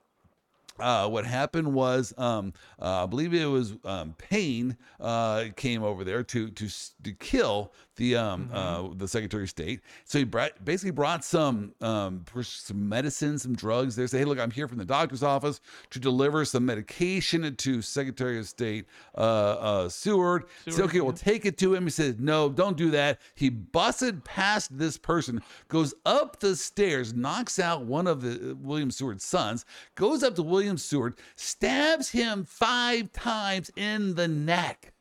[0.79, 6.03] uh, what happened was, um, uh, I believe it was um, Payne uh, came over
[6.03, 6.67] there to to
[7.03, 9.81] to kill the um, uh, the Secretary of State.
[10.03, 13.95] So he brought, basically brought some um, some medicine, some drugs.
[13.95, 17.81] There, say, hey, look, I'm here from the doctor's office to deliver some medication to
[17.81, 18.85] Secretary of State
[19.17, 20.45] uh, uh, Seward.
[20.65, 21.31] He said, Seward, okay, well, yeah.
[21.31, 21.83] take it to him.
[21.83, 23.19] He said, no, don't do that.
[23.35, 28.55] He busted past this person, goes up the stairs, knocks out one of the uh,
[28.55, 34.93] William Seward's sons, goes up to William Seward, stabs him five times in the neck.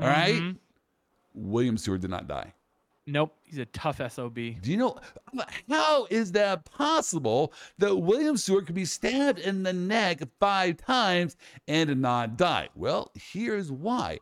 [0.00, 0.54] All right.
[1.36, 2.52] William Seward did not die.
[3.06, 3.36] Nope.
[3.44, 4.34] He's a tough SOB.
[4.34, 4.98] Do you know
[5.70, 11.36] how is that possible that William Seward could be stabbed in the neck five times
[11.68, 12.68] and not die?
[12.74, 14.18] Well, here's why.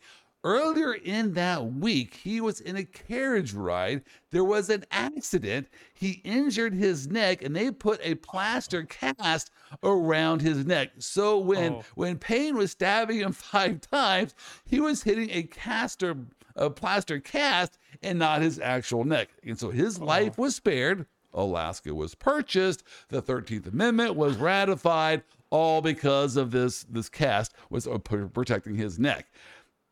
[0.47, 4.03] Earlier in that week, he was in a carriage ride.
[4.31, 5.69] There was an accident.
[5.95, 9.51] He injured his neck, and they put a plaster cast
[9.83, 10.91] around his neck.
[10.99, 11.85] So when Oh.
[11.95, 14.35] when Payne was stabbing him five times,
[14.67, 16.15] he was hitting a caster,
[16.57, 19.31] a plaster cast, and not his actual neck.
[19.43, 21.07] And so his life was spared.
[21.33, 22.85] Alaska was purchased.
[23.09, 28.77] The Thirteenth Amendment was ratified, all because of this this cast was uh, pr- protecting
[28.77, 29.27] his neck.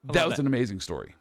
[0.05, 0.40] That was that.
[0.40, 1.14] an amazing story.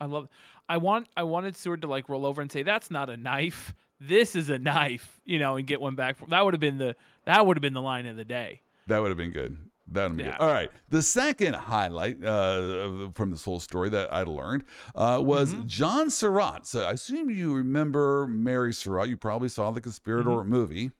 [0.00, 0.28] I love.
[0.68, 1.08] I want.
[1.16, 3.74] I wanted Seward to like roll over and say, "That's not a knife.
[4.00, 6.16] This is a knife." You know, and get one back.
[6.28, 6.96] That would have been the.
[7.24, 8.62] That would have been the line of the day.
[8.86, 9.56] That would have been good.
[9.90, 10.32] That would have been Yeah.
[10.32, 10.40] good.
[10.40, 10.70] All right.
[10.90, 15.66] The second highlight uh, from this whole story that I learned uh, was Mm-hmm.
[15.66, 16.66] John Surratt.
[16.66, 19.08] So I assume you remember Mary Surratt.
[19.08, 20.48] You probably saw the Conspirator Mm-hmm.
[20.48, 20.90] movie,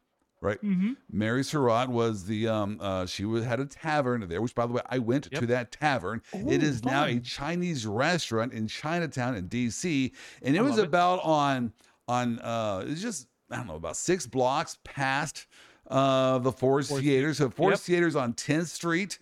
[0.41, 0.59] right?
[0.63, 0.93] Mm-hmm.
[1.11, 4.73] Mary Surratt was the um uh she was had a tavern there, which by the
[4.75, 6.23] way I went to that tavern.
[6.33, 7.19] it Ooh, is now a.
[7.21, 10.87] Chinese restaurant in Chinatown in DC, and it I was love it.
[10.89, 11.73] about on
[12.07, 15.47] on uh it's just I don't know about six blocks past
[15.89, 17.35] uh the Ford's Ford's Theater.
[17.35, 17.81] So Ford's Yep.
[17.81, 19.19] Theater's on 10th Street.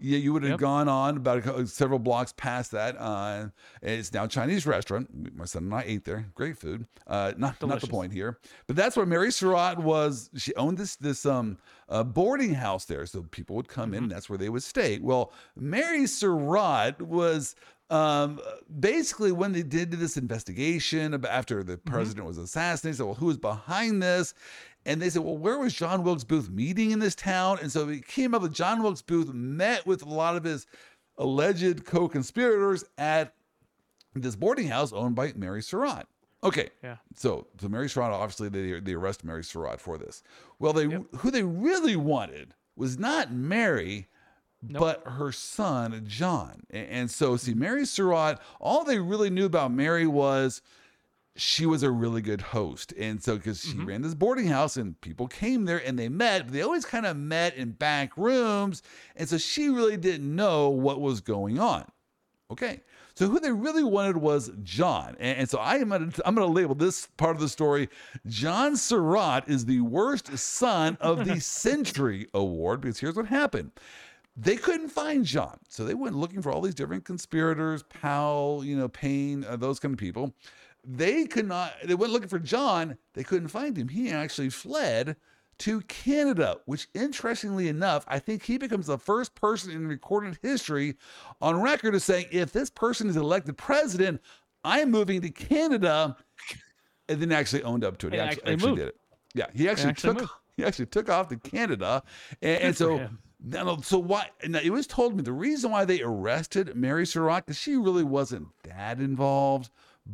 [0.00, 0.60] Yeah, you would have Yep.
[0.60, 2.94] gone on about a, several blocks past that.
[2.96, 3.48] Uh,
[3.82, 5.08] it's now a Chinese restaurant.
[5.36, 6.26] My son and I ate there.
[6.36, 6.86] Great food.
[7.08, 10.30] Uh, not not the point here, but that's where Mary Surratt was.
[10.36, 14.04] She owned this this um uh, boarding house there, so people would come in.
[14.04, 15.00] And that's where they would stay.
[15.00, 17.56] Well, Mary Surratt was.
[17.90, 18.38] Um,
[18.80, 23.26] basically, when they did this investigation after the president was assassinated, they said, "Well, who
[23.26, 24.34] was behind this?"
[24.88, 27.58] And they said, well, where was John Wilkes Booth meeting in this town?
[27.60, 30.66] And so it came up that John Wilkes Booth met with a lot of his
[31.18, 33.34] alleged co conspirators at
[34.14, 36.06] this boarding house owned by Mary Surratt.
[36.42, 36.70] Okay.
[36.82, 36.96] Yeah.
[37.14, 40.22] So, so Mary Surratt, obviously, they, they arrest Mary Surratt for this.
[40.58, 44.08] Well, they who they really wanted was not Mary,
[44.62, 46.62] but her son, John.
[46.70, 50.62] And, so, see, Mary Surratt, all they really knew about Mary was
[51.36, 52.92] she was a really good host.
[52.98, 53.86] And so, because she mm-hmm.
[53.86, 57.06] ran this boarding house and people came there and they met, but they always kind
[57.06, 58.82] of met in back rooms.
[59.14, 61.84] And so she really didn't know what was going on.
[62.50, 62.80] Okay.
[63.14, 65.16] So who they really wanted was John.
[65.18, 67.88] And, and so I am gonna, I'm going to label this part of the story
[68.26, 73.72] John Surratt is the worst son of the century award because here's what happened.
[74.40, 75.58] They couldn't find John.
[75.68, 79.80] So they went looking for all these different conspirators, Powell, you know, Payne, uh, those
[79.80, 80.32] kind of people.
[80.84, 82.96] They could not, they went looking for John.
[83.14, 83.88] They couldn't find him.
[83.88, 85.16] He actually fled
[85.58, 90.94] to Canada, which interestingly enough, I think he becomes the first person in recorded history
[91.40, 94.20] on record of saying, if this person is elected president,
[94.62, 96.16] I'm moving to Canada.
[97.08, 98.12] And then actually owned up to it.
[98.12, 98.96] He actually actually did it.
[99.34, 100.32] Yeah, he actually, actually took moved.
[100.56, 102.04] he actually took off to Canada.
[102.40, 103.18] And, and so him.
[103.42, 104.30] Now, uh, so why?
[104.46, 108.04] Now it was told me the reason why they arrested Mary Surratt because she really
[108.04, 109.70] wasn't that involved,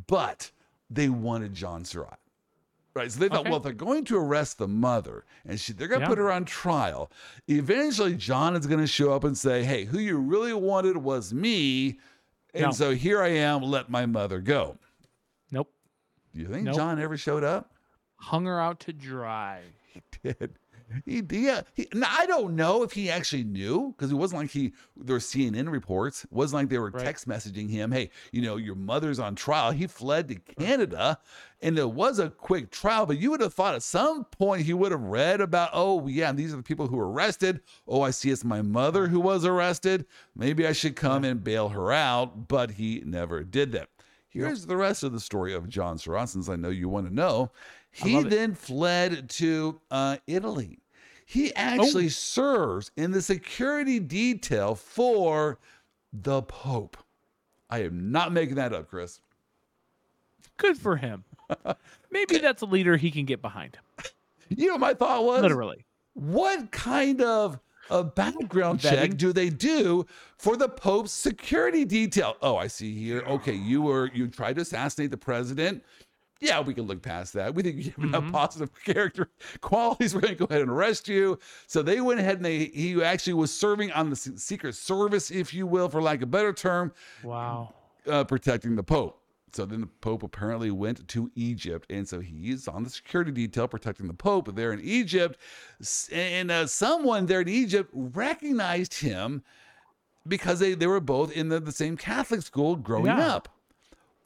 [0.07, 0.51] but
[0.91, 2.19] they wanted John Surratt.
[2.95, 3.11] Right.
[3.11, 3.49] So they thought, Okay.
[3.51, 6.09] well, if they're going to arrest the mother and she, they're going to Yeah.
[6.11, 7.11] put her on trial,
[7.49, 11.35] eventually John is going to show up and say, hey, who you really wanted was
[11.35, 11.99] me.
[12.53, 12.71] And No.
[12.71, 14.79] so here I am, let my mother go.
[15.51, 15.73] Nope.
[16.33, 16.77] Do you think Nope.
[16.77, 17.73] John ever showed up?
[18.17, 19.63] Hung her out to dry.
[19.93, 20.55] He did.
[21.05, 21.41] He did.
[21.43, 21.61] Yeah.
[21.75, 25.15] He, now, I don't know if he actually knew because it wasn't like he there
[25.17, 26.25] were CNN reports.
[26.25, 27.05] It wasn't like they were Right.
[27.05, 31.19] text messaging him, "Hey, you know, your mother's on trial." He fled to Canada,
[31.61, 33.07] and it was a quick trial.
[33.07, 36.33] But you would have thought at some point he would have read about, "Oh, yeah,
[36.33, 37.61] these are the people who were arrested.
[37.87, 40.07] Oh, I see, it's my mother who was arrested.
[40.37, 43.89] Maybe I should come and bail her out." But he never did that.
[44.29, 47.53] Here's the rest of the story of John Surratt, I know you want to know.
[47.93, 50.81] He then fled to uh, Italy.
[51.25, 51.55] He oh.
[51.57, 55.59] actually serves in the security detail for
[56.13, 56.97] the Pope.
[57.71, 59.21] I am not making that up, Chris.
[60.57, 61.25] Good for him.
[62.11, 63.79] Maybe that's a leader he can get behind.
[64.49, 65.85] You know, my thought was Literally.
[66.13, 67.59] what kind of
[67.91, 70.07] a background check do they do
[70.39, 72.37] for the Pope's security detail?
[72.41, 73.23] Oh, I see here.
[73.27, 75.83] Okay, you were you tried to assassinate the president.
[76.41, 77.55] Yeah, we can look past that.
[77.55, 78.33] We think you have Mhm.
[78.33, 79.31] positive character
[79.61, 80.15] qualities.
[80.15, 81.39] We're going to go ahead and arrest you.
[81.67, 85.55] So they went ahead and they he actually was serving on the Secret Service, if
[85.55, 87.73] you will, for lack of a better term, Wow.
[88.07, 89.21] uh, protecting the Pope.
[89.53, 93.69] So then the Pope apparently went to Egypt, and so he's on the security detail
[93.69, 95.39] protecting the Pope there in Egypt.
[96.11, 99.45] And uh, someone there in Egypt recognized him
[100.27, 103.29] because they, they were both in the, the same Catholic school growing Yeah.
[103.35, 103.49] up.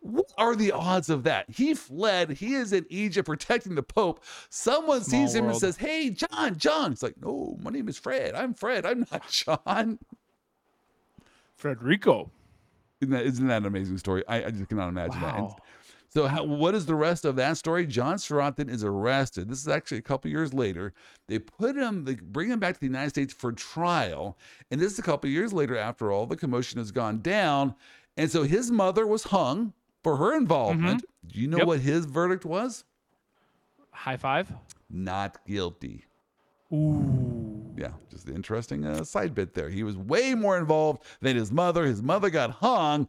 [0.01, 1.51] What are the odds of that?
[1.51, 2.31] He fled.
[2.31, 4.23] He is in Egypt protecting the Pope.
[4.49, 6.93] Someone Small sees him and says, Hey, John, John.
[6.93, 8.35] He's like, No, my name is Fred.
[8.35, 8.87] I'm Fred.
[8.87, 9.99] I'm not John.
[11.61, 12.31] Frederico.
[13.01, 14.25] Isn't that, isn't that an amazing story?
[14.29, 15.37] I, I just cannot imagine that.
[15.37, 15.51] And
[16.11, 17.87] so, how, what is the rest of that story?
[17.87, 19.49] John Surratt is arrested.
[19.49, 20.95] This is actually a couple years later.
[21.27, 24.39] They put him, they bring him back to the United States for trial.
[24.71, 27.75] And this is a couple years later after all the commotion has gone down.
[28.17, 29.75] And so his mother was hung
[30.09, 31.05] for her involvement.
[31.27, 31.67] Do you know Yep.
[31.67, 32.85] what his verdict was?
[33.91, 34.51] High five.
[34.89, 36.07] Not guilty.
[36.73, 37.75] Ooh.
[37.77, 39.69] Yeah, just an interesting uh, side bit there.
[39.69, 41.85] He was way more involved than his mother.
[41.85, 43.07] His mother got hung.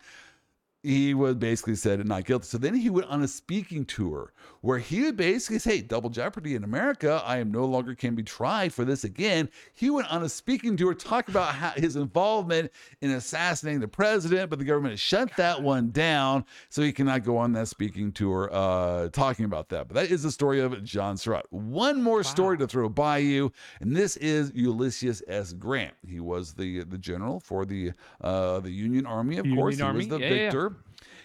[0.82, 2.46] He was basically said not guilty.
[2.46, 6.56] So then he went on a speaking tour where he would basically say, Double jeopardy
[6.56, 7.22] in America.
[7.26, 9.50] I am no longer can be tried for this again.
[9.74, 12.72] He went on a speaking tour talking about how his involvement
[13.02, 16.46] in assassinating the president, but the government has shut that one down.
[16.70, 19.88] So he cannot go on that speaking tour uh, talking about that.
[19.88, 21.46] But that is the story of John Surratt.
[21.52, 23.52] One more story to throw by you,
[23.82, 25.54] and this is Ulysses S.
[25.54, 25.94] Grant.
[26.08, 29.78] He was the the general for the uh, the Union Army, of Union course.
[29.78, 30.69] He was the yeah, yeah, yeah.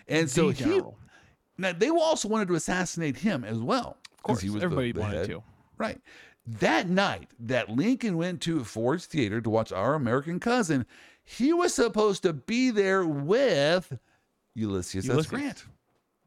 [0.08, 0.80] And so The he
[1.56, 3.96] now they also wanted to assassinate him as well.
[4.12, 4.40] Of course.
[4.40, 5.26] he was Everybody the wanted head.
[5.28, 5.42] to.
[5.78, 6.00] Right.
[6.46, 10.84] That night that Lincoln went to Ford's Theater to watch Our American Cousin,
[11.24, 13.96] he was supposed to be there with
[14.54, 15.26] Ulysses, S.
[15.26, 15.64] Grant.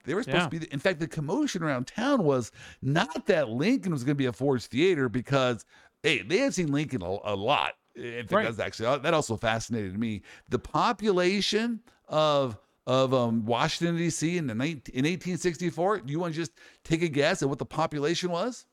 [0.05, 0.43] They were supposed Yeah.
[0.45, 0.57] to be.
[0.59, 0.68] There.
[0.72, 2.51] In fact, the commotion around town was
[2.82, 5.65] not that Lincoln was going to be at Ford's Theater because,
[6.01, 7.74] hey, they had seen Lincoln a, a lot.
[7.95, 8.43] In fact, Right.
[8.45, 10.22] that's actually that also fascinated me.
[10.49, 12.57] The population of
[12.88, 14.38] of um, Washington D.C.
[14.38, 16.00] in the 19, in 1864.
[16.00, 16.54] Do you want to just
[16.86, 18.66] take a guess at what the population was?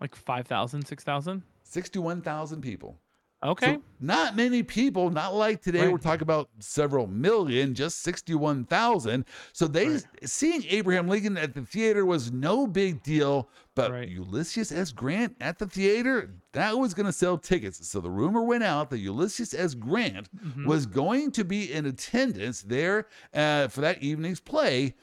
[0.00, 1.42] Like 5,000, 6,000?
[1.64, 2.96] 61,000 people.
[3.40, 3.74] Okay.
[3.74, 5.92] So not many people, not like today, Right.
[5.92, 9.24] we're talking about several million, just 61,000.
[9.52, 10.04] So they Right.
[10.24, 14.08] seeing Abraham Lincoln at the theater was no big deal, but Right.
[14.08, 14.90] Ulysses S.
[14.90, 17.86] Grant at the theater, that was going to sell tickets.
[17.88, 19.74] So the rumor went out that Ulysses S.
[19.74, 20.66] Grant Mhm.
[20.66, 24.96] was going to be in attendance there uh, for that evening's play,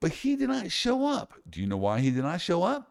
[0.00, 1.34] but he did not show up.
[1.50, 2.90] Do you know why he did not show up?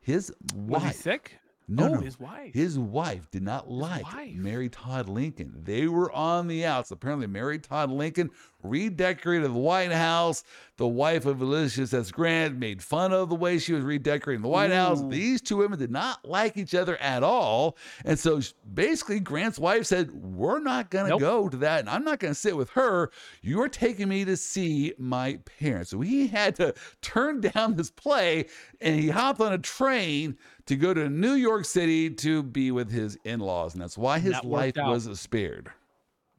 [0.00, 0.96] His Was he wife.
[0.96, 1.38] sick?
[1.68, 2.00] No, oh, no.
[2.00, 2.54] his wife.
[2.54, 4.34] His wife did not like wife.
[4.34, 5.52] Mary Todd Lincoln.
[5.64, 6.90] They were on the outs.
[6.90, 8.30] Apparently, Mary Todd Lincoln
[8.62, 10.44] redecorated the White House.
[10.76, 12.12] The wife of Ulysses S.
[12.12, 15.02] Grant made fun of the way she was redecorating the White House.
[15.08, 17.76] These two women did not like each other at all.
[18.04, 18.40] And so
[18.74, 21.20] basically, Grant's wife said, We're not going to Nope.
[21.20, 23.10] go to that, and I'm not going to sit with her.
[23.42, 25.90] You're taking me to see my parents.
[25.90, 28.46] So he had to turn down his play
[28.80, 30.36] and he hopped on a train
[30.66, 33.72] to go to New York City to be with his in laws.
[33.74, 35.70] And that's why his That life was spared.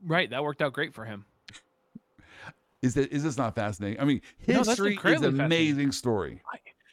[0.06, 0.30] right.
[0.30, 1.26] That worked out great for him.
[2.82, 4.00] Is that is this not fascinating?
[4.00, 6.42] I mean, No, history is an amazing story.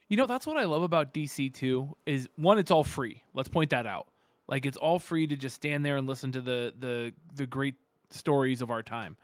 [0.09, 1.97] You know, that's what I love about DC too.
[2.07, 3.23] Is one, it's all free.
[3.35, 4.09] Let's point that out.
[4.49, 7.75] Like it's all free to just stand there and listen to the the the great
[8.11, 9.17] stories of our time.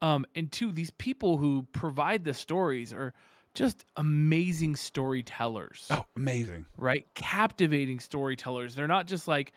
[0.00, 3.14] Um, and two, these people who provide the stories are
[3.54, 5.86] just amazing storytellers.
[5.90, 6.66] Oh, amazing.
[6.76, 7.06] right?
[7.14, 8.74] Captivating storytellers.
[8.74, 9.52] They're not just like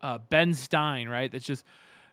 [0.00, 1.30] uh, Ben Stein, right?
[1.30, 1.64] That's just.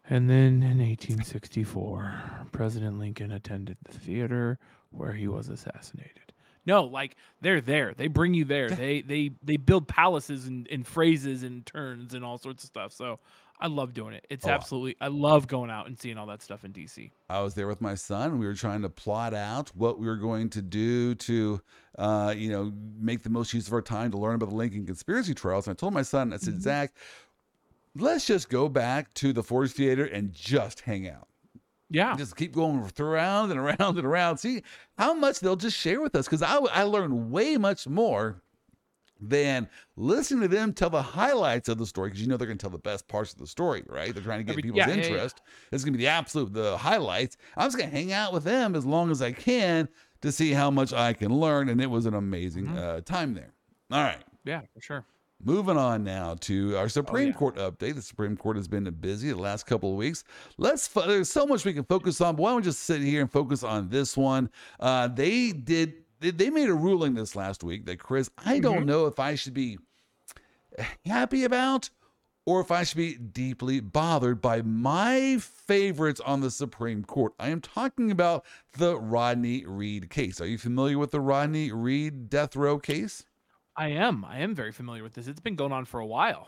[0.10, 4.60] And then in 1864, President Lincoln attended the theater
[4.92, 6.34] where he was assassinated.
[6.66, 7.94] No, like they're there.
[7.96, 8.70] They bring you there.
[8.70, 12.94] They they they build palaces and, and phrases and turns and all sorts of stuff.
[12.94, 13.20] So
[13.60, 14.26] I love doing it.
[14.30, 14.50] It's Oh.
[14.52, 17.12] absolutely I love going out and seeing all that stuff in DC.
[17.30, 18.40] I was there with my son.
[18.40, 21.62] We were trying to plot out what we were going to do to,
[21.98, 24.86] uh, you know, make the most use of our time to learn about the Lincoln
[24.86, 25.68] conspiracy trials.
[25.68, 26.62] And I told my son, I said, Mhm.
[26.62, 26.94] Zach,
[27.96, 31.28] let's just go back to the Ford Theater and just hang out.
[31.90, 32.16] Yeah.
[32.16, 34.38] Just keep going around and around and around.
[34.38, 34.64] See
[34.98, 36.26] how much they'll just share with us.
[36.26, 38.42] Because I, I learned way much more
[39.22, 42.10] than listening to them tell the highlights of the story.
[42.10, 44.14] Because you know they're going to tell the best parts of the story, right?
[44.14, 45.04] They're trying to get people's yeah, yeah, yeah.
[45.04, 45.42] interest.
[45.72, 47.38] It's going to be the absolute the highlights.
[47.56, 49.88] I'm just going to hang out with them as long as I can
[50.22, 51.70] to see how much I can learn.
[51.70, 52.78] And it was an amazing Mhm.
[52.78, 53.54] uh, time there.
[53.92, 54.24] All right.
[54.46, 55.06] Yeah, for sure.
[55.46, 57.34] Moving on now to our Supreme Oh, yeah.
[57.34, 57.96] Court update.
[57.96, 60.24] The Supreme Court has been busy the last couple of weeks.
[60.58, 60.88] Let's.
[60.88, 63.32] There's so much we can focus on, but why don't we just sit here and
[63.32, 64.50] focus on this one?
[64.80, 65.96] Uh, they did.
[66.22, 68.30] They, made a ruling this last week that Chris.
[68.46, 68.86] I don't Mhm.
[68.86, 69.78] know if I should be
[71.06, 71.90] happy about
[72.46, 77.34] or if I should be deeply bothered by my favorites on the Supreme Court.
[77.40, 78.46] I am talking about
[78.78, 80.40] the Rodney Reed case.
[80.42, 83.26] Are you familiar with the Rodney Reed death row case?
[83.76, 84.24] I am.
[84.26, 85.28] I am very familiar with this.
[85.28, 86.48] It's been going on for a while.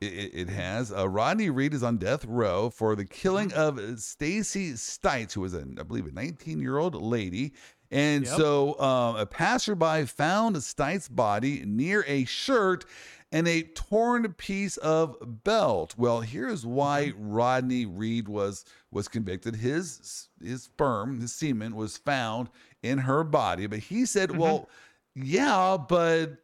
[0.00, 0.92] It, it- it has.
[0.92, 5.54] Uh, Rodney Reed is on death row for the killing of Stacy Stites, who was,
[5.54, 7.52] a, I believe, a 19 year old lady.
[7.92, 8.36] And Yep.
[8.36, 12.86] so um, a passerby found Stites' body near a shirt
[13.30, 15.94] and a torn piece of belt.
[15.96, 19.56] Well, here's why Rodney Reed was was convicted.
[19.56, 22.48] His his sperm, his semen, was found
[22.82, 24.36] in her body, but he said, Mhm.
[24.38, 24.68] "Well,
[25.14, 26.38] yeah, but."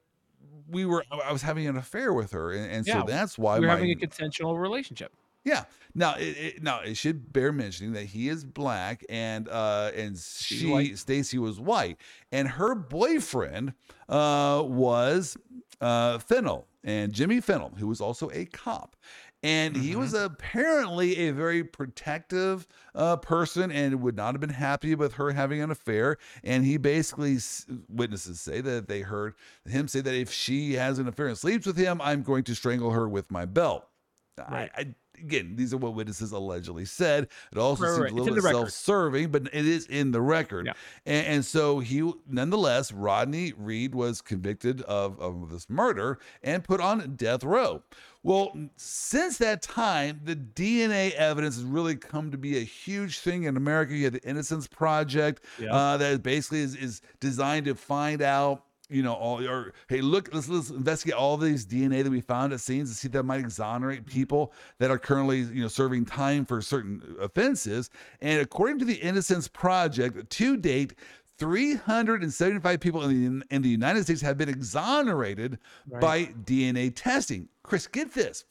[0.71, 1.03] We were.
[1.11, 3.75] I was having an affair with her, and, and Yeah, so that's why We're my,
[3.77, 5.15] having a consensual relationship.
[5.45, 5.65] yeah.
[5.95, 10.19] Now, it, it, now it should bear mentioning that he is black and uh and
[10.19, 10.95] she.
[10.95, 11.97] Stacy was white,
[12.33, 13.73] and her boyfriend
[14.11, 15.39] uh was
[15.81, 18.95] uh Fennell and Jimmy Fennell, who was also a cop.
[19.43, 24.97] And he was apparently a very protective uh, person and would not have been happy
[24.97, 26.19] with her having an affair.
[26.43, 27.39] And he basically,
[27.89, 29.35] witnesses say that they heard
[29.65, 32.55] him say that if she has an affair and sleeps with him, I'm going to
[32.55, 33.87] strangle her with my belt.
[34.39, 34.71] Right.
[34.77, 37.29] I, I, again, these are what witnesses allegedly said.
[37.53, 38.13] It also Right, seems right.
[38.13, 40.67] a little bit self-serving, but it is in the record.
[40.67, 40.73] Yeah.
[41.07, 46.81] And, and so he, nonetheless, Rodney Reed was convicted of, of this murder and put
[46.81, 47.83] on death row.
[48.25, 53.45] Well, since that time, the DNA evidence has really come to be a huge thing
[53.45, 53.95] in America.
[53.95, 55.73] You had the Innocence Project Yeah.
[55.75, 60.31] uh, that basically is, is designed to find out you know, all or hey, look,
[60.33, 63.23] let's let's investigate all these DNA that we found at scenes and see if that
[63.25, 67.91] might exonerate people that are currently, you know, serving time for certain offenses.
[68.21, 70.95] And according to the Innocence Project, to date,
[71.39, 75.59] 375 people in the, in the United States have been exonerated
[75.89, 76.01] Right.
[76.01, 77.49] by DNA testing.
[77.63, 78.45] Chris, get this,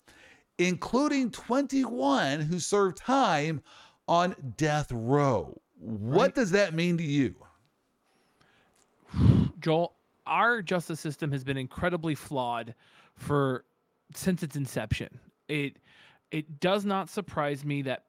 [0.57, 3.61] including 21 who served time
[4.07, 5.59] on death row.
[5.79, 6.35] What Right.
[6.35, 7.35] does that mean to you?
[9.59, 9.93] Joel,
[10.27, 12.75] our justice system has been incredibly flawed
[13.15, 13.65] for
[14.13, 15.19] since its inception.
[15.47, 15.77] It
[16.31, 18.03] it does not surprise me that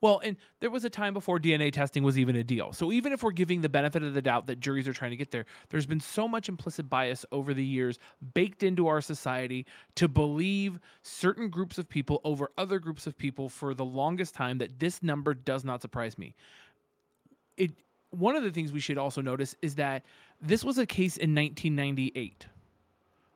[0.00, 2.72] well, and there was a time before DNA testing was even a deal.
[2.72, 5.16] So even if we're giving the benefit of the doubt that juries are trying to
[5.16, 7.98] get there, there's been so much implicit bias over the years
[8.34, 9.66] baked into our society
[9.96, 14.58] to believe certain groups of people over other groups of people for the longest time
[14.58, 16.34] that this number does not surprise me.
[17.56, 17.72] It
[18.10, 20.04] one of the things we should also notice is that
[20.40, 22.46] this was a case in 1998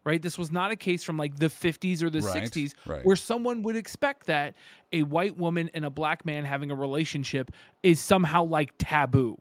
[0.04, 3.04] right this was not a case from like the 50s or the Right, 60s right.
[3.04, 4.54] where someone would expect that
[4.92, 7.50] a white woman and a black man having a relationship
[7.82, 9.36] is somehow like taboo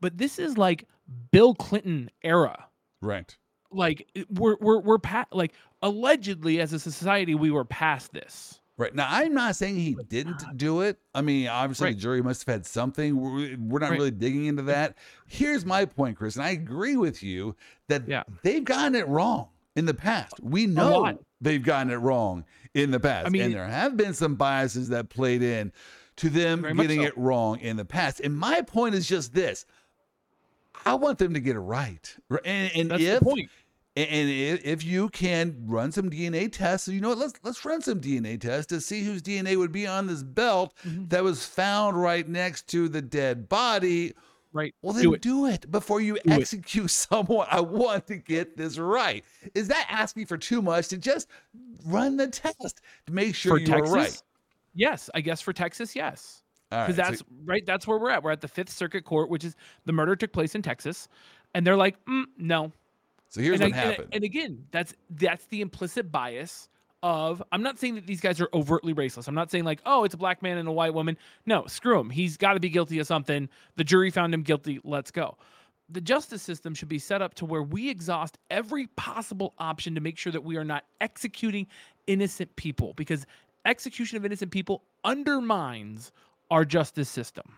[0.00, 0.86] but this is like
[1.30, 2.66] bill clinton era
[3.00, 3.36] Right.
[3.70, 8.94] like we're we're we're pa- like allegedly as a society we were past this Right.
[8.94, 10.98] Now, I'm not saying he didn't do it.
[11.14, 11.96] I mean, obviously, Right.
[11.96, 13.14] the jury must have had something.
[13.20, 13.98] We're, we're not Right.
[13.98, 14.96] really digging into that.
[15.26, 17.56] Here's my point, Chris, and I agree with you
[17.88, 18.22] that Yeah.
[18.42, 20.40] they've gotten it wrong in the past.
[20.42, 23.26] We know they've gotten it wrong in the past.
[23.26, 25.72] I mean, and there have been some biases that played in
[26.16, 27.06] to them getting so.
[27.08, 28.20] it wrong in the past.
[28.20, 29.66] And my point is just this
[30.86, 32.16] I want them to get it right.
[32.44, 33.50] And, and that's if the point
[34.08, 37.18] and if you can run some DNA tests, you know what?
[37.18, 40.74] Let's let's run some DNA tests to see whose DNA would be on this belt
[40.86, 41.08] Mhm.
[41.10, 44.14] that was found right next to the dead body.
[44.52, 44.74] Right.
[44.82, 45.64] Well, then Do do it.
[45.64, 46.40] it, before you Do it.
[46.40, 47.46] execute someone.
[47.50, 49.24] I want to get this right.
[49.54, 51.28] Is that asking for too much to just
[51.86, 53.94] run the test to make sure For you are Texas?
[53.94, 54.22] right?
[54.74, 56.42] Yes, I guess for Texas, yes.
[56.68, 57.66] Because right, so- that's right.
[57.66, 58.22] That's where we're at.
[58.22, 61.08] We're at the Fifth Circuit Court, which is the murder took place in Texas,
[61.54, 62.72] and they're like, mm, no.
[63.30, 64.08] So, here's and, what I- and- happened.
[64.12, 66.68] and again, that's that's the implicit bias
[67.02, 67.42] of.
[67.50, 69.26] I'm not saying that these guys are overtly racist.
[69.28, 71.16] I'm not saying like, oh, it's a black man and a white woman.
[71.46, 72.10] No, screw him.
[72.10, 73.48] He's got to be guilty of something.
[73.76, 74.80] The jury found him guilty.
[74.84, 75.38] Let's go.
[75.92, 80.00] The justice system should be set up to where we exhaust every possible option to
[80.00, 81.66] make sure that we are not executing
[82.06, 83.26] innocent people because
[83.64, 86.12] execution of innocent people undermines
[86.50, 87.54] our justice system.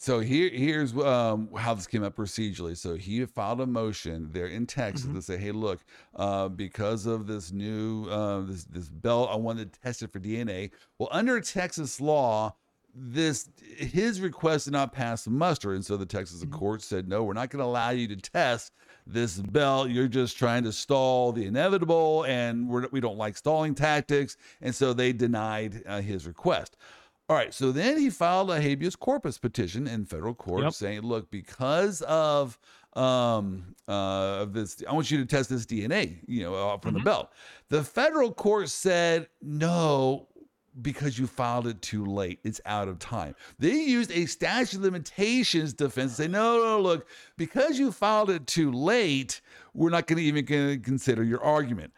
[0.00, 2.76] So here, here's um, how this came up procedurally.
[2.76, 5.14] So he filed a motion there in Texas Mhm.
[5.14, 5.80] to say, "Hey, look,
[6.14, 10.20] uh, because of this new uh, this this belt, I wanted to test it for
[10.20, 12.54] DNA." Well, under Texas law,
[12.94, 16.52] this his request did not pass muster, and so the Texas Mhm.
[16.52, 18.72] court said, "No, we're not going to allow you to test
[19.04, 19.90] this belt.
[19.90, 24.72] You're just trying to stall the inevitable, and we're, we don't like stalling tactics." And
[24.72, 26.76] so they denied uh, his request.
[27.28, 30.72] All right, so then he filed a habeas corpus petition in federal court Yep.
[30.72, 32.58] saying, "Look, because of
[32.94, 37.00] um uh of this, I want you to test this DNA, you know, from the
[37.00, 37.04] Mhm.
[37.04, 37.30] belt."
[37.68, 40.28] The federal court said, "No,
[40.80, 42.40] because you filed it too late.
[42.44, 46.80] It's out of time." They used a statute of limitations defense to say, "No, no,
[46.80, 47.06] look,
[47.36, 49.42] because you filed it too late,
[49.74, 51.92] we're not going to even gonna consider your argument."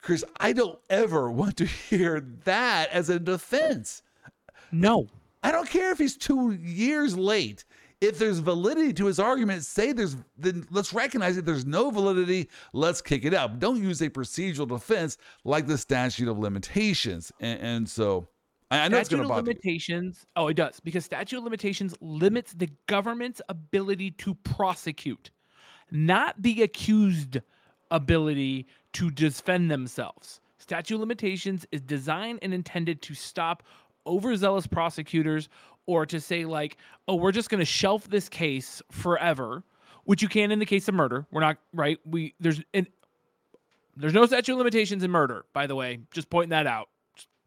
[0.00, 4.02] Chris, I don't ever want to hear that as a defense.
[4.72, 5.08] No.
[5.42, 7.64] I don't care if he's two years late.
[8.00, 12.48] If there's validity to his argument, say there's then let's recognize that there's no validity.
[12.72, 13.58] Let's kick it out.
[13.58, 17.32] Don't use a procedural defense like the statute of limitations.
[17.40, 18.28] And, and so
[18.70, 19.54] I, I know it's statute going to of bother you.
[19.54, 20.26] limitations.
[20.36, 25.30] Oh, it does because statute of limitations limits the government's ability to prosecute,
[25.90, 27.40] not the accused
[27.90, 30.40] ability to defend themselves.
[30.58, 33.62] Statute of limitations is designed and intended to stop
[34.08, 35.48] overzealous prosecutors
[35.86, 39.62] or to say like, oh, we're just going to shelf this case forever,
[40.04, 41.26] which you can in the case of murder.
[41.30, 41.98] We're not right.
[42.04, 42.86] We there's and
[43.96, 46.00] there's no statute of limitations in murder, by the way.
[46.12, 46.88] Just pointing that out.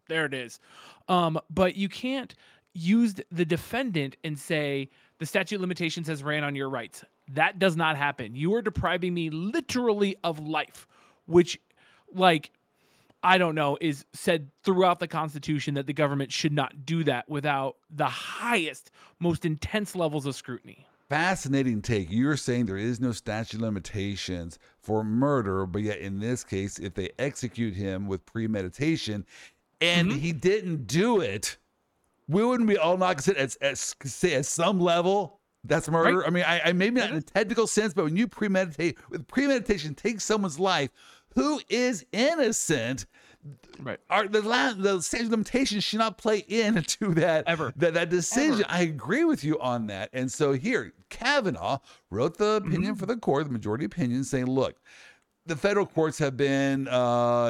[0.08, 0.60] There it is.
[1.08, 2.36] Um, but you can't
[2.74, 4.90] use the defendant and say
[5.20, 7.04] the statute of limitations has ran on your rights.
[7.30, 8.36] That does not happen.
[8.36, 10.88] You are depriving me literally of life,
[11.28, 11.60] which,
[12.14, 12.52] like,
[13.24, 17.30] I don't know, is said throughout the Constitution that the government should not do that
[17.30, 20.88] without the highest, most intense levels of scrutiny.
[21.08, 22.10] Fascinating take.
[22.10, 26.80] You're saying there is no statute of limitations for murder, but yet in this case,
[26.80, 29.26] if they execute him with premeditation
[29.82, 30.20] and Mhm.
[30.20, 31.58] he didn't do it,
[32.28, 36.26] we wouldn't be all not consider as, as say at some level that's murder.
[36.26, 39.28] I mean, I, I maybe not in a technical sense, but when you premeditate with
[39.28, 40.90] premeditation, take someone's life
[41.36, 43.06] who is innocent.
[43.80, 44.00] Right.
[44.10, 47.74] Are the la- the statute of limitations should not play into that Ever.
[47.78, 48.66] that that decision.
[48.66, 48.66] Ever.
[48.70, 50.10] I agree with you on that.
[50.14, 51.80] And so here, Kavanaugh
[52.12, 52.68] wrote the Mm-hmm.
[52.68, 54.76] opinion for the court, the majority opinion, saying, look,
[55.48, 57.48] the federal courts have been uh,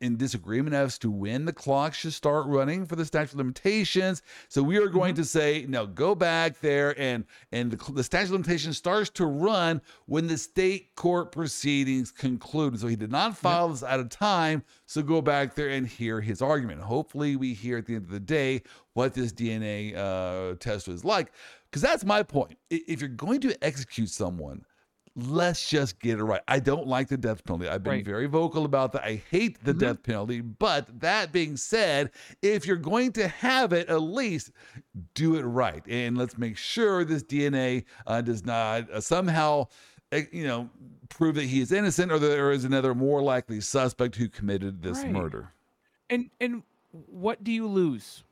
[0.00, 4.22] in disagreement as to when the clock should start running for the statute of limitations.
[4.48, 8.26] So we are going to say, no, go back there, and and the, the statute
[8.26, 12.78] of limitations starts to run when the state court proceedings conclude.
[12.78, 14.62] So he did not file this out of time.
[14.86, 16.82] So go back there and hear his argument.
[16.82, 18.62] Hopefully, we hear at the end of the day
[18.92, 21.32] what this DNA uh, test was like,
[21.68, 22.56] because that's my point.
[22.70, 24.64] If you're going to execute someone
[25.16, 26.40] let's just get it right.
[26.48, 27.68] I don't like the death penalty.
[27.68, 28.04] I've been Right.
[28.04, 29.04] very vocal about that.
[29.04, 29.78] I hate the Mhm.
[29.78, 30.40] death penalty.
[30.40, 32.10] But that being said,
[32.42, 34.50] if you're going to have it, at least
[35.14, 35.82] do it right.
[35.88, 39.68] And let's make sure this DNA uh, does not uh, somehow,
[40.10, 40.68] uh, you know,
[41.08, 45.04] prove that he is innocent or there is another more likely suspect who committed this
[45.04, 45.12] Right.
[45.12, 45.52] murder.
[46.10, 48.24] And and what do you lose?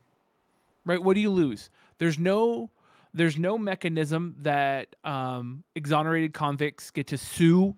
[0.85, 1.01] Right?
[1.03, 1.71] What do you lose?
[1.99, 2.71] There's no
[3.15, 7.77] there's no mechanism that um, exonerated convicts get to sue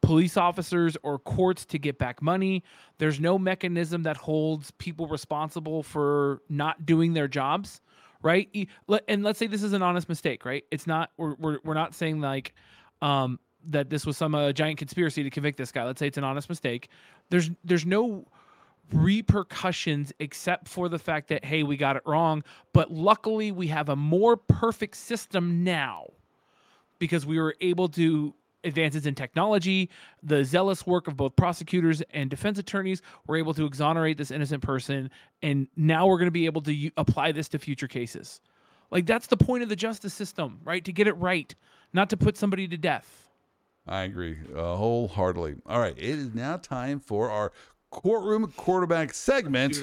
[0.00, 2.62] police officers or courts to get back money.
[2.98, 7.80] There's no mechanism that holds people responsible for not doing their jobs,
[8.22, 8.48] right?
[9.08, 10.64] And let's say this is an honest mistake, right?
[10.70, 11.10] It's not.
[11.16, 12.54] We're we're, we're not saying like
[13.02, 15.84] um, that this was some uh, giant conspiracy to convict this guy.
[15.84, 16.88] Let's say it's an honest mistake.
[17.30, 18.26] There's there's no
[18.92, 23.88] repercussions except for the fact that hey we got it wrong but luckily we have
[23.88, 26.06] a more perfect system now
[26.98, 28.34] because we were able to
[28.64, 29.90] advances in technology
[30.22, 34.62] the zealous work of both prosecutors and defense attorneys were able to exonerate this innocent
[34.62, 35.10] person
[35.42, 38.40] and now we're going to be able to u- apply this to future cases
[38.90, 40.84] Like that's the point of the justice system, right?
[40.84, 41.54] To get it right,
[41.92, 43.28] not to put somebody to death.
[43.86, 45.56] I agree uh, wholeheartedly.
[45.66, 47.52] All right, it is now time for our
[47.96, 49.82] courtroom quarterback segment.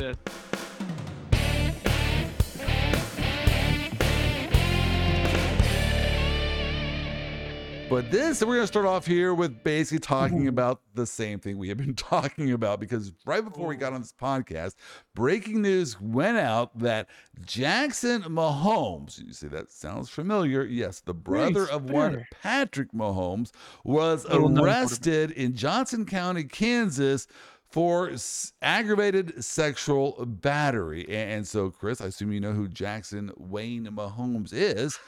[7.89, 11.59] But this, we're going to start off here with basically talking about the same thing
[11.59, 14.73] we have been talking about because right before we got on this podcast,
[15.13, 17.07] breaking news went out that
[17.45, 20.63] Jackson Mahomes, you say that sounds familiar.
[20.63, 22.25] Yes, the brother of one.
[22.41, 23.51] Patrick Mahomes
[23.83, 24.81] was Little known quarterback.
[24.81, 27.27] arrested in Johnson County, Kansas
[27.73, 31.05] for s- aggravated sexual battery.
[31.09, 34.99] A- And so, Chris, I assume you know who Jackson Wayne Mahomes is.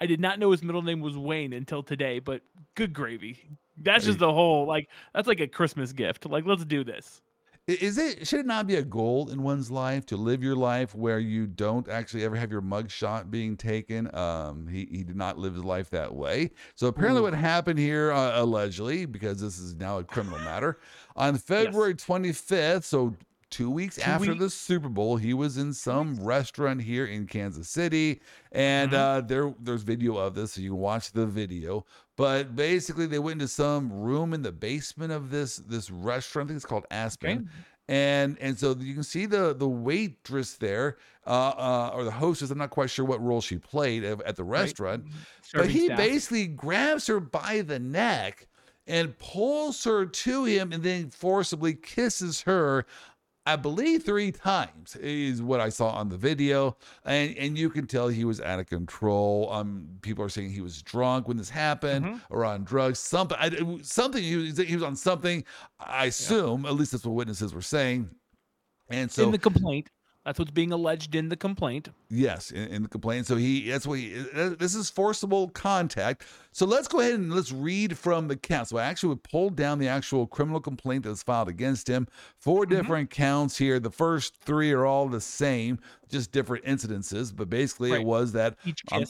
[0.00, 2.42] I did not know his middle name was Wayne until today, but
[2.76, 3.40] good gravy.
[3.76, 6.26] That's just the whole like that's like a Christmas gift.
[6.26, 7.22] Like let's do this.
[7.68, 10.94] Is it should it not be a goal in one's life to live your life
[10.94, 14.12] where you don't actually ever have your mug shot being taken?
[14.14, 16.50] Um, he he did not live his life that way.
[16.76, 17.24] So apparently, Ooh.
[17.24, 20.78] what happened here uh, allegedly, because this is now a criminal matter,
[21.14, 23.14] on February twenty fifth, so
[23.50, 24.50] two weeks Two after the.
[24.50, 28.20] Super Bowl, he was in some restaurant here in Kansas City,
[28.52, 28.94] and Mhm.
[28.94, 31.84] uh, there there's video of this, so you can watch the video.
[32.16, 36.46] But basically, they went into some room in the basement of this this restaurant.
[36.46, 37.48] I think it's called Aspen Okay.
[37.88, 42.50] and and so you can see the the waitress there uh, uh or the hostess
[42.50, 45.06] i'm not quite sure what role she played at, at the restaurant
[45.54, 45.96] but he staff.
[45.96, 48.46] basically grabs her by the neck
[48.86, 52.84] and pulls her to him and then forcibly kisses her
[53.48, 56.76] I believe three times is what I saw on the video,
[57.06, 59.50] and and you can tell he was out of control.
[59.50, 62.20] Um, people are saying he was drunk when this happened, Mhm.
[62.28, 62.98] or on drugs.
[62.98, 64.22] Something, I, something.
[64.22, 65.44] He was, he was on something.
[65.80, 68.10] I assume, at least that's what witnesses were saying.
[68.90, 69.88] And so, in the complaint.
[70.28, 71.88] That's what's being alleged in the complaint.
[72.10, 73.26] Yes, in, in the complaint.
[73.26, 76.26] So he that's what he uh, this is forcible contact.
[76.52, 78.68] So let's go ahead and let's read from the count.
[78.68, 82.08] So I actually pulled down the actual criminal complaint that was filed against him.
[82.40, 82.74] 4 Mm-hmm.
[82.74, 83.80] different counts here.
[83.80, 85.78] The first three are all the same,
[86.10, 87.34] just different incidences.
[87.34, 89.06] But basically, it was that Each Um,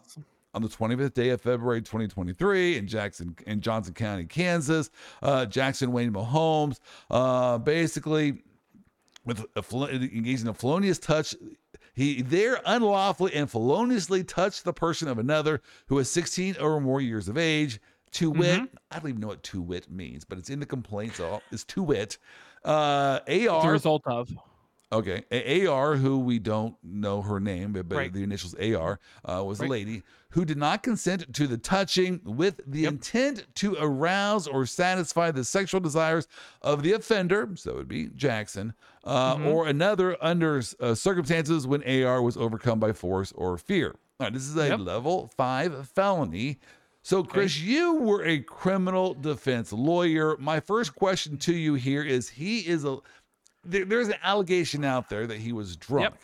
[0.54, 4.88] on the 25th day of February 2023 in Jackson in Johnson County, Kansas.
[5.20, 6.78] Uh, Jackson Wayne Mahomes,
[7.10, 8.44] uh, basically
[9.28, 11.34] with a, in a felonious touch.
[11.94, 17.00] He there unlawfully and feloniously touched the person of another who is 16 or more
[17.00, 17.80] years of age.
[18.12, 21.16] To wit, I don't even know what to wit means, but it's in the complaint,
[21.16, 22.16] so it's to wit.
[22.64, 24.30] Uh, It's a result of.
[24.90, 28.12] Okay, AR, who we don't know her name, but, but Right.
[28.12, 30.02] the initials AR uh, was a lady
[30.32, 32.92] who did not consent to the touching with the Yep.
[32.92, 36.28] intent to arouse or satisfy the sexual desires
[36.60, 37.48] of the offender.
[37.56, 38.74] So it would be Jackson,
[39.04, 39.46] uh, Mhm.
[39.46, 43.96] or another under uh, circumstances when AR was overcome by force or fear.
[44.20, 44.80] All right, this is a Yep.
[44.80, 46.58] level five felony.
[47.02, 50.36] So, Chris, you were a criminal defense lawyer.
[50.38, 52.98] My first question to you here is: He is a
[53.64, 56.14] there, there's an allegation out there that he was drunk.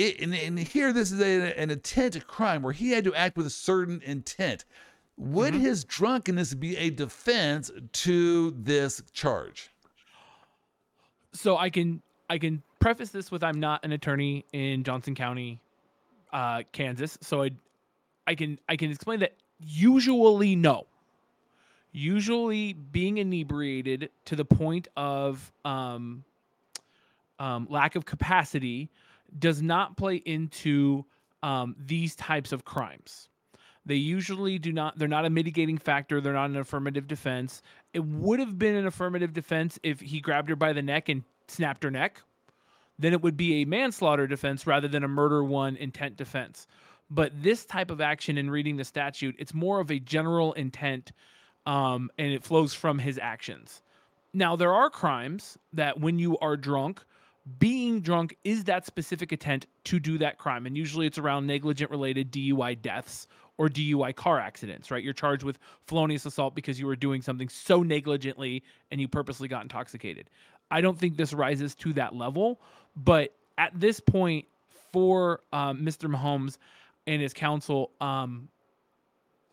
[0.00, 3.14] It, and, and here, this is a, an intent to crime where he had to
[3.14, 4.64] act with a certain intent.
[5.16, 5.62] Would Mm-hmm.
[5.62, 9.70] his drunkenness be a defense to this charge?
[11.32, 15.60] so I can I can preface this with I'm not an attorney in Johnson County,
[16.32, 17.18] uh, Kansas.
[17.20, 17.50] So I
[18.26, 20.86] I can I can explain that usually no.
[21.92, 26.22] Usually being inebriated to the point of um,
[27.40, 28.90] um, lack of capacity
[29.38, 31.04] does not play into
[31.42, 33.28] um, these types of crimes.
[33.86, 36.20] They usually do not, they're not a mitigating factor.
[36.20, 37.62] They're not an affirmative defense.
[37.94, 41.24] It would have been an affirmative defense if he grabbed her by the neck and
[41.48, 42.20] snapped her neck.
[42.98, 46.66] Then it would be a manslaughter defense rather than a murder one intent defense.
[47.10, 51.12] But this type of action in reading the statute, it's more of a general intent
[51.66, 53.82] um, and it flows from his actions.
[54.32, 57.02] Now, there are crimes that when you are drunk,
[57.58, 60.66] being drunk is that specific intent to do that crime.
[60.66, 63.26] And usually it's around negligent related DUI deaths
[63.58, 65.02] or DUI car accidents, right?
[65.02, 69.48] You're charged with felonious assault because you were doing something so negligently and you purposely
[69.48, 70.30] got intoxicated.
[70.70, 72.60] I don't think this rises to that level,
[72.96, 74.46] but at this point,
[74.92, 76.10] for um, Mr.
[76.10, 76.58] Mahomes
[77.06, 78.48] and his counsel, um,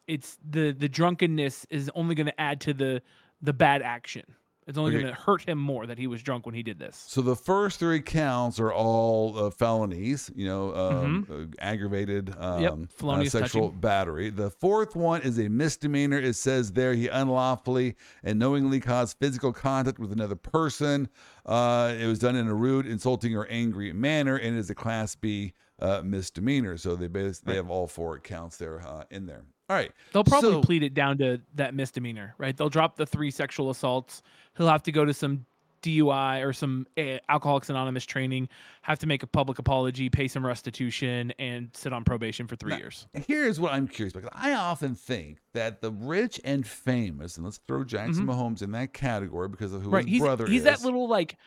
[0.08, 3.02] it's the the drunkenness is only going to add to the
[3.42, 4.24] the bad action
[4.68, 5.04] It's only Okay.
[5.04, 7.06] going to hurt him more that he was drunk when he did this.
[7.08, 12.38] So the first three counts are all uh, felonies, you know, um, uh, aggravated um,
[12.38, 13.24] uh, Mm-hmm.
[13.28, 13.80] sexual touching.
[13.80, 14.30] battery.
[14.30, 16.20] The fourth one is a misdemeanor.
[16.20, 21.08] It says there he unlawfully and knowingly caused physical contact with another person.
[21.46, 25.16] Uh, it was done in a rude, insulting, or angry manner, and is a Class
[25.16, 26.76] B uh, misdemeanor.
[26.78, 29.46] So they bas- they have all four counts there uh, in there.
[29.70, 29.92] All right.
[30.14, 32.56] They'll probably So- plead it down to that misdemeanor, right?
[32.56, 34.22] They'll drop the three sexual assaults.
[34.58, 35.46] He'll have to go to some
[35.84, 38.50] DUI or some uh, Alcoholics Anonymous training,
[38.82, 42.72] have to make a public apology, pay some restitution, and sit on probation for three
[42.72, 43.08] Now, years.
[43.28, 44.32] Here's what I'm curious about.
[44.32, 48.72] Because I often think that the rich and famous, and let's throw Jackson Mahomes in
[48.72, 49.96] that category because of who Mm-hmm.
[49.96, 50.06] Right?
[50.06, 50.68] his He's brother he's is.
[50.68, 51.38] He's that little like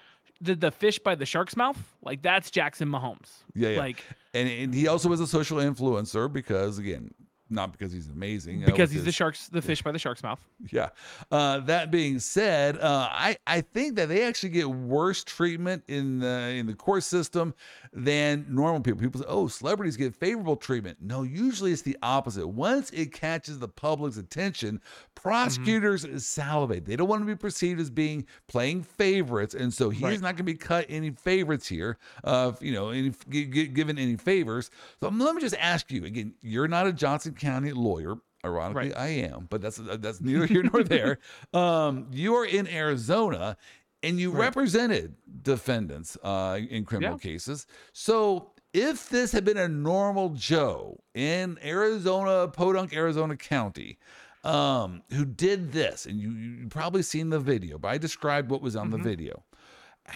[0.41, 1.79] the the fish by the shark's mouth.
[2.03, 3.29] Like that's Jackson Mahomes.
[3.55, 3.79] Yeah, yeah.
[3.79, 7.11] Like and, and he also is a social influencer because again
[7.51, 10.41] not because he's amazing uh, because he's the shark's the fish by the shark's mouth.
[10.71, 10.91] yeah.
[11.31, 16.21] Uh, that being said uh, I, I think that they actually get worse treatment in
[16.21, 17.55] the in the court system
[17.93, 19.01] than normal people.
[19.01, 20.99] People say oh celebrities get favorable treatment.
[21.01, 22.47] No usually it's the opposite.
[22.47, 24.81] Once it catches the public's attention
[25.15, 26.85] prosecutors salivate.
[26.87, 30.15] They don't want to be perceived as being playing favorites and so he's Right.
[30.21, 33.99] not going to be cut any favorites here of you know any g- g- given
[33.99, 34.71] any favors.
[35.01, 38.97] So let me just ask you again you're not a johnson county lawyer Ironically, Right.
[38.97, 41.19] I am, but that's that's neither here nor there.
[41.53, 43.59] Um, you are in Arizona,
[44.03, 44.41] and you Right.
[44.47, 47.33] represented defendants uh, in criminal Yeah.
[47.33, 47.67] cases.
[47.93, 53.99] So, if this had been a normal Joe in Arizona, Podunk, Arizona County,
[54.43, 58.63] um, who did this, and you you probably seen the video, but I described what
[58.63, 59.03] was on Mm-hmm.
[59.03, 59.45] the video.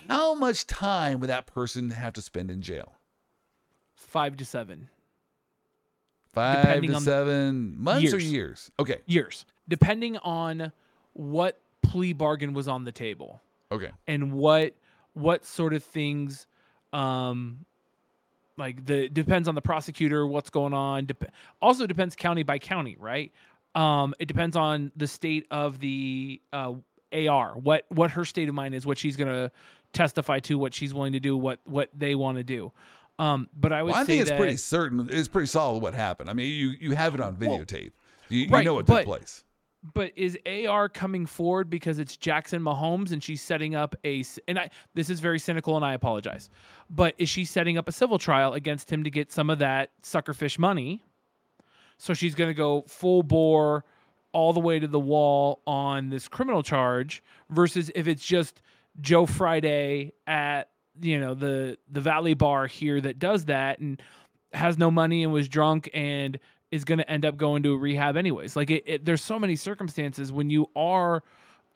[0.09, 2.95] How much time would that person have to spend in jail?
[3.95, 4.89] Five to seven
[6.35, 8.33] Five to seven months or Years.
[8.33, 8.71] years?
[8.79, 10.73] Okay, years, depending on
[11.13, 13.41] what plea bargain was on the table.
[13.71, 13.91] okay.
[14.09, 14.75] and what
[15.13, 16.47] what sort of things
[16.93, 17.59] um
[18.57, 21.31] like the depends on the prosecutor what's going on dep-
[21.63, 23.31] also depends county by county right
[23.75, 26.73] um it depends on the state of the uh
[27.13, 29.51] AR what what her state of mind is what she's going to
[29.93, 32.73] testify to what she's willing to do what what they want to do
[33.19, 35.09] um but i would Well, I think it's that pretty certain.
[35.11, 36.29] It's pretty solid what happened.
[36.31, 37.93] I mean, you you have it on Well, videotape.
[38.29, 39.45] You, you right, know what but- took place.
[39.93, 44.59] But is AR coming forward because it's Jackson Mahomes and she's setting up a and
[44.59, 46.49] I this is very cynical and I apologize.
[46.89, 49.91] But is she setting up a civil trial against him to get some of that
[50.03, 51.03] suckerfish money?
[51.99, 53.85] So she's going to go full bore
[54.33, 58.63] all the way to the wall on this criminal charge versus if it's just
[59.03, 64.01] Joe Friday at you know the the Valley Bar here that does that and
[64.53, 66.39] has no money and was drunk and
[66.71, 68.57] is going to end up going to rehab anyways.
[68.57, 71.23] Like it, it, there's so many circumstances when you are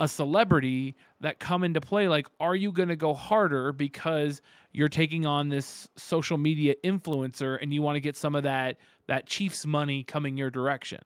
[0.00, 2.08] a celebrity that come into play.
[2.08, 4.40] Like, are you going to go harder because
[4.72, 8.76] you're taking on this social media influencer and you want to get some of that
[9.06, 11.00] that Chiefs money coming your direction?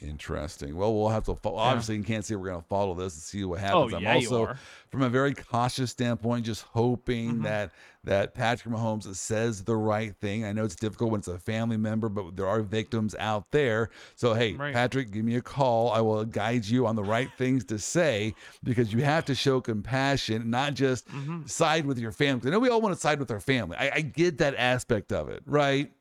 [0.00, 0.76] Interesting.
[0.76, 1.34] Well, we'll have to.
[1.34, 3.94] Fo- Obviously, you can't say we're going to follow this and see what Oh, happens.
[3.94, 4.58] I'm yeah, you also, are.
[4.90, 7.42] from a very cautious standpoint, just hoping Mhm.
[7.42, 7.72] that
[8.04, 10.44] that Patrick Mahomes says the right thing.
[10.44, 13.90] I know it's difficult when it's a family member, but there are victims out there.
[14.14, 14.72] So, hey, Right.
[14.72, 15.90] Patrick, give me a call.
[15.90, 19.60] I will guide you on the right things to say because you have to show
[19.60, 21.50] compassion, not just Mhm.
[21.50, 22.46] side with your family.
[22.48, 23.76] I know we all want to side with our family.
[23.76, 25.92] I, I get that aspect of it, right?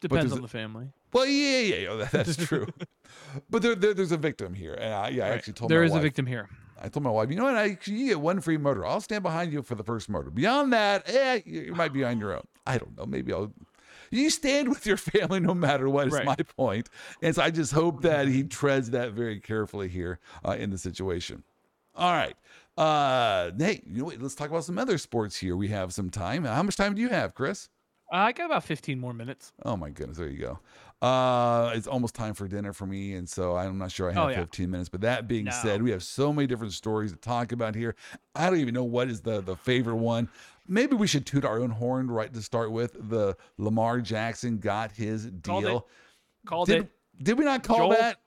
[0.00, 0.88] Depends on the family.
[1.12, 2.66] Well, yeah, yeah, yeah, that- that's true.
[3.50, 5.34] but there, there, there's a victim here, and I, yeah, I Right.
[5.36, 6.48] actually told there is wife, a victim here.
[6.80, 7.56] I told my wife, you know what?
[7.56, 8.86] I you get one free murder.
[8.86, 10.30] I'll stand behind you for the first murder.
[10.30, 12.44] Beyond that, eh, you, you might be on your own.
[12.66, 13.04] I don't know.
[13.06, 13.52] Maybe I'll.
[14.10, 16.06] You stand with your family no matter what.
[16.08, 16.24] Is Right.
[16.26, 16.88] my point.
[17.22, 20.78] And so I just hope that he treads that very carefully here uh, in the
[20.78, 21.42] situation.
[21.94, 22.34] All right.
[22.78, 24.20] Uh, hey, you know what?
[24.22, 25.56] Let's talk about some other sports here.
[25.56, 26.44] We have some time.
[26.44, 27.68] How much time do you have, Chris?
[28.12, 29.52] Uh, I got about 15 more minutes.
[29.64, 30.58] Oh my goodness, there you go.
[31.02, 34.24] Uh, it's almost time for dinner for me, and so I'm not sure I have
[34.24, 34.40] Oh, yeah.
[34.40, 34.88] 15 minutes.
[34.90, 35.50] But that being No.
[35.50, 37.94] said, we have so many different stories to talk about here.
[38.34, 40.28] I don't even know what is the the favorite one.
[40.68, 42.96] Maybe we should toot our own horn right to start with.
[43.08, 45.76] The Lamar Jackson got his Called deal.
[45.78, 46.46] it.
[46.46, 46.90] Called Did, it.
[47.24, 47.90] did we not call Joel?
[47.90, 48.18] that?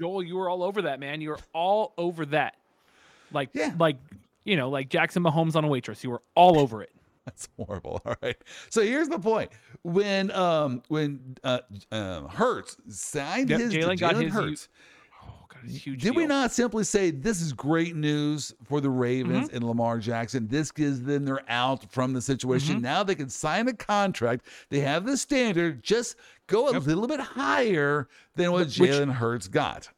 [0.00, 1.20] Joel, you were all over that, man.
[1.20, 2.56] You were all over that.
[3.32, 3.72] Like, Yeah.
[3.78, 3.96] like,
[4.44, 6.04] you know, like Jackson Mahomes on a waitress.
[6.04, 6.90] You were all over it.
[7.36, 8.00] That's horrible.
[8.06, 8.36] All right.
[8.70, 9.50] So here's the point:
[9.82, 11.58] when um when uh
[11.92, 14.68] um Hurts signed Yep, his deal, Jalen got his- Hurts.
[15.22, 16.02] Oh, God, it's huge.
[16.02, 19.56] Did we not simply say this is great news for the Ravens Mm-hmm.
[19.56, 20.46] and Lamar Jackson?
[20.46, 22.76] This gives them their out from the situation.
[22.76, 22.84] Mm-hmm.
[22.84, 24.46] Now they can sign a contract.
[24.70, 25.82] They have the standard.
[25.82, 26.16] Just
[26.46, 29.88] go a little bit higher than what Jalen Hurts got.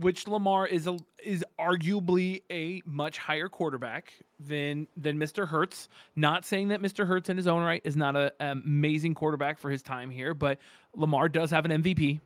[0.00, 5.46] Which Lamar is a is arguably a much higher quarterback than than Mr.
[5.46, 5.88] Hurts.
[6.16, 7.06] Not saying that Mr.
[7.06, 10.32] Hurts in his own right is not a, an amazing quarterback for his time here,
[10.32, 10.58] but
[10.96, 12.20] Lamar does have an MVP.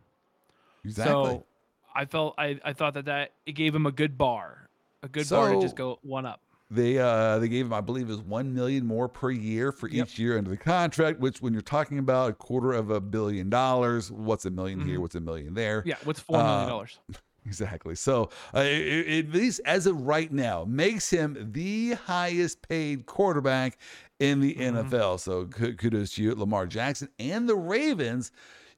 [0.84, 1.12] Exactly.
[1.12, 1.46] So
[1.94, 4.68] I felt I, I thought that that it gave him a good bar,
[5.02, 6.40] a good bar to just go one up.
[6.70, 10.06] They uh they gave him, I believe, is one million more per year for Yep.
[10.08, 11.20] each year under the contract.
[11.20, 15.00] Which, when you're talking about a quarter of a billion dollars, what's a 1000000 here?
[15.00, 15.80] What's a million there?
[15.80, 15.88] Mm-hmm.
[15.88, 16.98] Yeah, what's four million Uh, dollars?
[17.46, 17.94] Exactly.
[17.94, 23.78] So, uh, at least as of right now, makes him the highest paid quarterback
[24.18, 24.84] in the Mhm.
[24.86, 25.18] NFL.
[25.18, 28.32] So, kudos to you, Lamar Jackson and the Ravens.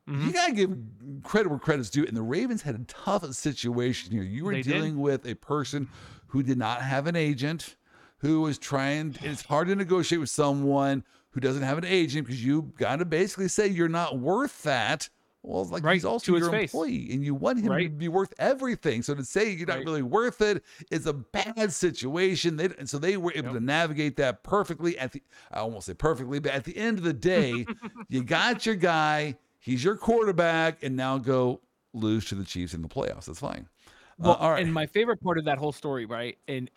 [0.09, 0.27] Mhm.
[0.27, 0.77] You gotta give
[1.23, 2.05] credit where credit's due.
[2.07, 4.23] And the Ravens had a tough situation here.
[4.23, 4.73] You were They did.
[4.73, 5.89] dealing with a person
[6.29, 7.77] who did not have an agent,
[8.19, 9.17] who was trying.
[9.23, 13.05] It's hard to negotiate with someone who doesn't have an agent because you got to
[13.05, 15.09] basically say you're not worth that.
[15.47, 16.75] Well, it's like Right, he's also your face.
[16.75, 19.03] employee, and you want him to be worth everything.
[19.03, 19.85] So to say you're not Right.
[19.87, 22.57] really worth it is a bad situation.
[22.57, 23.55] They, and so they were able Yep.
[23.59, 24.99] to navigate that perfectly.
[24.99, 25.23] At the,
[25.53, 27.65] I almost say perfectly, but at the end of the day,
[28.09, 29.37] you got your guy.
[29.61, 31.61] He's your quarterback, and now go
[31.95, 33.27] lose to the Chiefs in the playoffs.
[33.27, 33.69] That's fine.
[33.87, 34.63] Uh, Well, all right.
[34.65, 36.37] and my favorite part of that whole story, right?
[36.49, 36.69] And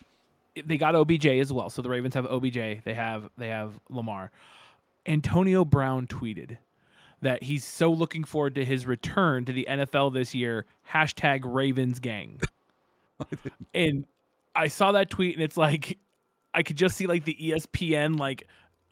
[0.64, 1.70] they got OBJ as well.
[1.70, 2.82] So the Ravens have OBJ.
[2.84, 4.30] They have they have Lamar.
[5.06, 6.56] Antonio Brown tweeted
[7.22, 10.66] that he's so looking forward to his return to the NFL this year.
[10.90, 12.40] Hashtag Ravens gang.
[13.74, 14.06] and
[14.54, 15.98] I saw that tweet, and it's like
[16.54, 18.46] I could just see like the ESPN like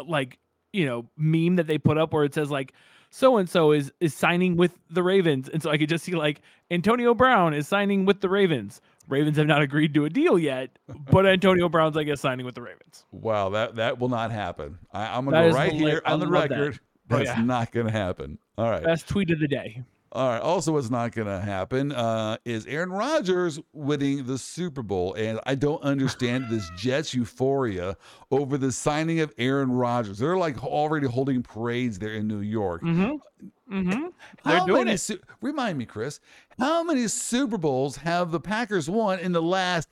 [0.04, 0.38] like
[0.72, 2.72] you know meme that they put up where it says like
[3.10, 6.12] so and so is is signing with the Ravens, and so I could just see
[6.12, 8.80] like Antonio Brown is signing with the Ravens.
[9.08, 10.78] Ravens have not agreed to a deal yet,
[11.10, 13.04] but Antonio Brown's I guess signing with the Ravens.
[13.10, 14.78] Wow, that that will not happen.
[14.92, 16.74] I, I'm gonna go right here on the record.
[16.74, 16.80] that.
[17.10, 17.42] Oh, That's yeah.
[17.42, 18.38] not gonna happen.
[18.56, 18.82] All right.
[18.82, 19.82] Best tweet of the day.
[20.12, 20.40] All right.
[20.40, 25.38] Also, what's not going to happen uh, is Aaron Rodgers winning the Super Bowl, and
[25.44, 27.94] I don't understand this Jets euphoria
[28.30, 30.18] over the signing of Aaron Rodgers.
[30.18, 32.82] They're like already holding parades there in New York.
[32.82, 33.76] Mm-hmm.
[33.76, 34.06] Mm-hmm.
[34.48, 34.98] They're doing many it.
[34.98, 36.20] Su- remind me, Chris,
[36.58, 39.90] how many Super Bowls have the Packers won in the last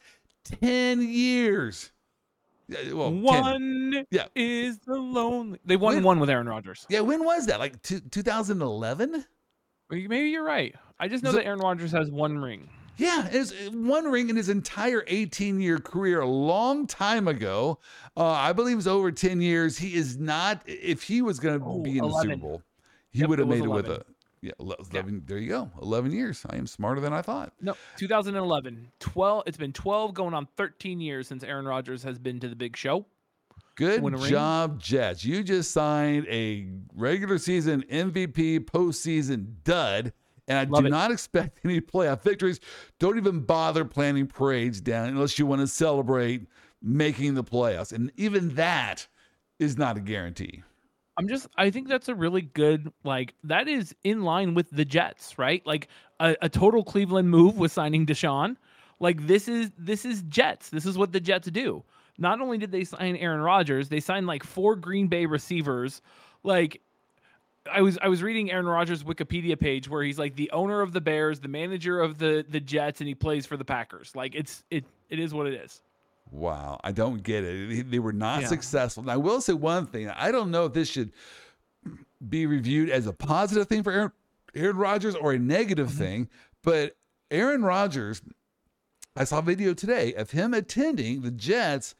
[0.62, 1.92] ten years?
[2.68, 3.22] Yeah, Well, 10.
[3.22, 4.26] One Yeah.
[4.34, 5.60] is the lonely.
[5.64, 6.84] They won When- one with Aaron Rodgers.
[6.88, 7.60] Yeah, when was that?
[7.60, 9.24] Like two, 2011?
[9.90, 10.74] Maybe you're right.
[10.98, 12.68] I just know So- that Aaron Rodgers has one ring.
[12.98, 17.78] Yeah, it's one ring in his entire 18 year career, a long time ago.
[18.16, 19.76] Uh, I believe it was over 10 years.
[19.78, 22.62] He is not, if he was going to Oh, be in the Super Bowl,
[23.10, 24.02] he Yep, would have made it with a,
[24.46, 26.44] yeah, ele- 11, there you go, 11 years.
[26.48, 27.52] I am smarter than I thought.
[27.60, 28.88] No, 2011.
[29.00, 29.42] 12.
[29.46, 32.76] It's been 12 going on 13 years since Aaron Rodgers has been to the big
[32.76, 33.06] show.
[33.74, 35.24] Good job, Jets.
[35.24, 40.12] You just signed a regular season MVP postseason dud.
[40.48, 40.90] And I Love do it.
[40.90, 42.60] not expect any playoff victories.
[42.98, 46.46] Don't even bother planning parades down unless you want to celebrate
[46.80, 47.92] making the playoffs.
[47.92, 49.06] And even that
[49.58, 50.62] is not a guarantee.
[51.18, 54.84] I'm just I think that's a really good like that is in line with the
[54.84, 55.64] Jets, right?
[55.66, 55.88] Like
[56.20, 58.56] a, a total Cleveland move with signing Deshaun.
[59.00, 60.68] Like this is this is Jets.
[60.68, 61.82] This is what the Jets do.
[62.18, 66.02] Not only did they sign Aaron Rodgers, they signed like four Green Bay receivers.
[66.42, 66.80] Like
[67.70, 70.92] I was I was reading Aaron Rodgers' Wikipedia page where he's like the owner of
[70.92, 74.14] the Bears, the manager of the the Jets, and he plays for the Packers.
[74.14, 75.80] Like it's it it is what it is.
[76.30, 77.90] Wow, I don't get it.
[77.90, 78.48] They- were not Yeah.
[78.48, 79.02] successful.
[79.02, 80.08] And I will say one thing.
[80.08, 81.12] I don't know if this should
[82.28, 84.12] be reviewed as a positive thing for Aaron,
[84.54, 85.98] Aaron Rodgers or a negative Mm-hmm.
[85.98, 86.28] thing,
[86.62, 86.96] but
[87.30, 88.22] Aaron Rodgers,
[89.14, 91.94] I saw a video today of him attending the Jets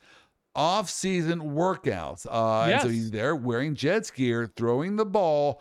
[0.55, 2.27] off-season workouts.
[2.29, 5.61] Uh, and so he's there wearing Jets gear, throwing the ball.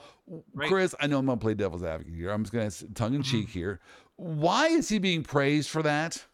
[0.53, 0.67] Right.
[0.69, 2.31] Chris, I know I'm going to play devil's advocate here.
[2.31, 3.31] I'm just going to tongue in Mm-hmm.
[3.31, 3.79] cheek here.
[4.15, 6.25] Why is he being praised for that?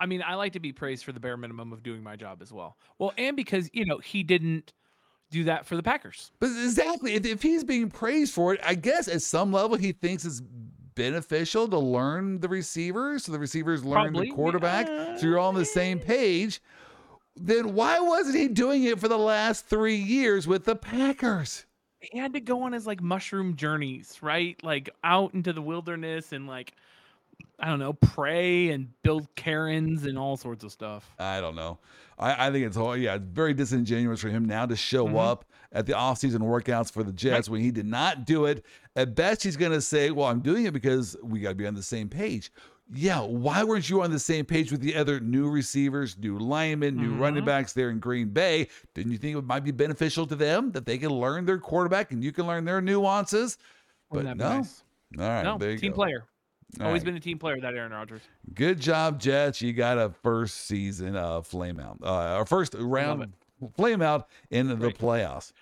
[0.00, 2.42] I mean, I like to be praised for the bare minimum of doing my job
[2.42, 2.76] as well.
[2.98, 4.72] Well, and because, you know, he didn't
[5.30, 6.30] do that for the Packers.
[6.38, 9.92] But exactly, if, if he's being praised for it, I guess at some level he
[9.92, 10.42] thinks it's
[10.94, 15.16] beneficial to learn the receivers, so the receivers learn Probably, the quarterback, yeah.
[15.16, 16.60] so you're all on the same page.
[17.36, 21.66] Then why wasn't he doing it for the last three years with the Packers?
[22.00, 24.62] He had to go on his like mushroom journeys, right?
[24.62, 26.72] Like out into the wilderness and like
[27.58, 31.10] I don't know, pray and build cairns and all sorts of stuff.
[31.18, 31.78] I don't know.
[32.18, 35.18] I, I think it's all yeah, it's very disingenuous for him now to show Mhm.
[35.18, 38.64] up at the offseason workouts for the Jets when he did not do it.
[38.94, 41.82] At best, he's gonna say, Well, I'm doing it because we gotta be on the
[41.82, 42.52] same page.
[42.92, 46.96] Yeah, why weren't you on the same page with the other new receivers, new linemen,
[46.96, 47.46] new running Mhm.
[47.46, 48.68] backs there in Green Bay?
[48.94, 52.12] Didn't you think it might be beneficial to them that they can learn their quarterback
[52.12, 53.58] and you can learn their nuances?
[54.10, 54.56] But Wouldn't that no.
[54.58, 54.84] nice?
[55.18, 55.96] All right, no, team go.
[55.96, 56.24] player.
[56.80, 57.06] All Always right.
[57.06, 58.22] been a team player, that Aaron Rodgers.
[58.54, 59.62] Good job, Jets.
[59.62, 63.32] You got a first season uh, flame out, uh, or first round
[63.76, 64.98] flame out in the Right.
[64.98, 65.52] playoffs.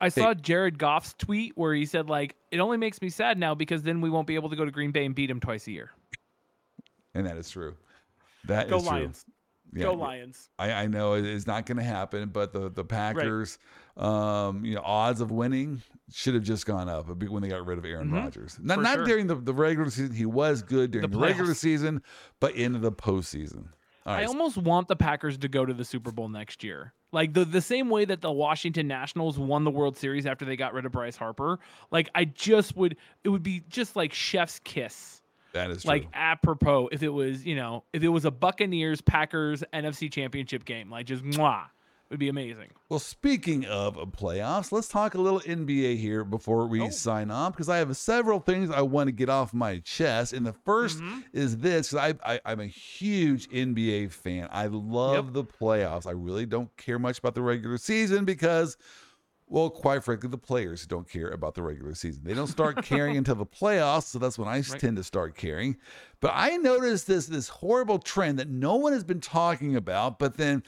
[0.00, 0.20] I Hey.
[0.22, 3.82] saw Jared Goff's tweet where he said like, "It only makes me sad now because
[3.82, 5.72] then we won't be able to go to Green Bay and beat him twice a
[5.72, 5.90] year."
[7.14, 7.76] And that is true.
[8.44, 8.88] That is Go true.
[8.88, 9.26] Lions!
[9.74, 10.48] Yeah, Go Lions!
[10.58, 13.58] I, I know it is not going to happen, but the the Packers,
[13.96, 15.82] um, you know, odds of winning
[16.12, 18.14] should have just gone up when they got rid of Aaron Mhm.
[18.24, 18.58] Rodgers.
[18.60, 19.04] Not For not sure.
[19.04, 20.14] during the, the regular season.
[20.14, 22.02] He was good during the, The regular season,
[22.40, 23.68] but into the postseason.
[24.04, 26.92] All I almost want the Packers to go to the Super Bowl next year.
[27.12, 30.56] Like the the same way that the Washington Nationals won the World Series after they
[30.56, 31.60] got rid of Bryce Harper.
[31.90, 35.20] Like I just would it would be just like chef's kiss.
[35.52, 35.90] that is true.
[35.90, 40.64] Like apropos if it was, you know, if it was a Buccaneers Packers NFC championship
[40.64, 40.90] game.
[40.90, 41.66] Like just mwah.
[42.12, 42.68] Would be amazing.
[42.90, 46.90] Well, speaking of playoffs, let's talk a little NBA here before we Oh.
[46.90, 50.34] sign off because I have several things I want to get off my chest.
[50.34, 51.24] And the 1st Mhm.
[51.32, 54.46] is this I, I, I'm a huge NBA fan.
[54.50, 56.06] I love the playoffs.
[56.06, 58.76] I really don't care much about the regular season because,
[59.46, 62.24] well, quite frankly, the players don't care about the regular season.
[62.24, 64.02] They don't start caring until the playoffs.
[64.08, 64.78] So that's when I Right.
[64.78, 65.78] tend to start caring.
[66.20, 70.36] But I noticed this this horrible trend that no one has been talking about, but
[70.36, 70.62] then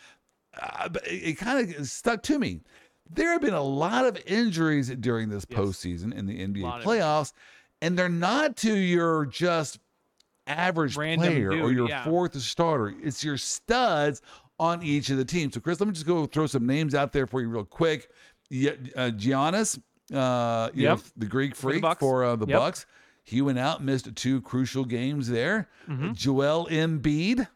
[0.60, 2.60] uh, it, kind of stuck to me.
[3.10, 5.58] There have been a lot of injuries during this Yes.
[5.58, 7.32] postseason in the NBA playoffs,
[7.82, 9.78] and they're not to your just
[10.46, 12.04] average Random player or your yeah.
[12.04, 12.94] fourth starter.
[13.02, 14.22] It's your studs
[14.58, 15.54] on each of the teams.
[15.54, 18.08] So, Chris, let me just go throw some names out there for you real quick.
[18.50, 19.78] Yeah, uh, Giannis,
[20.12, 22.00] uh, you know, the Greek For the freak Bucks.
[22.00, 22.58] for uh, the Yep.
[22.58, 22.86] Bucks.
[23.22, 25.68] He went out, missed two crucial games there.
[25.88, 26.14] Mhm.
[26.14, 27.48] Joel Embiid,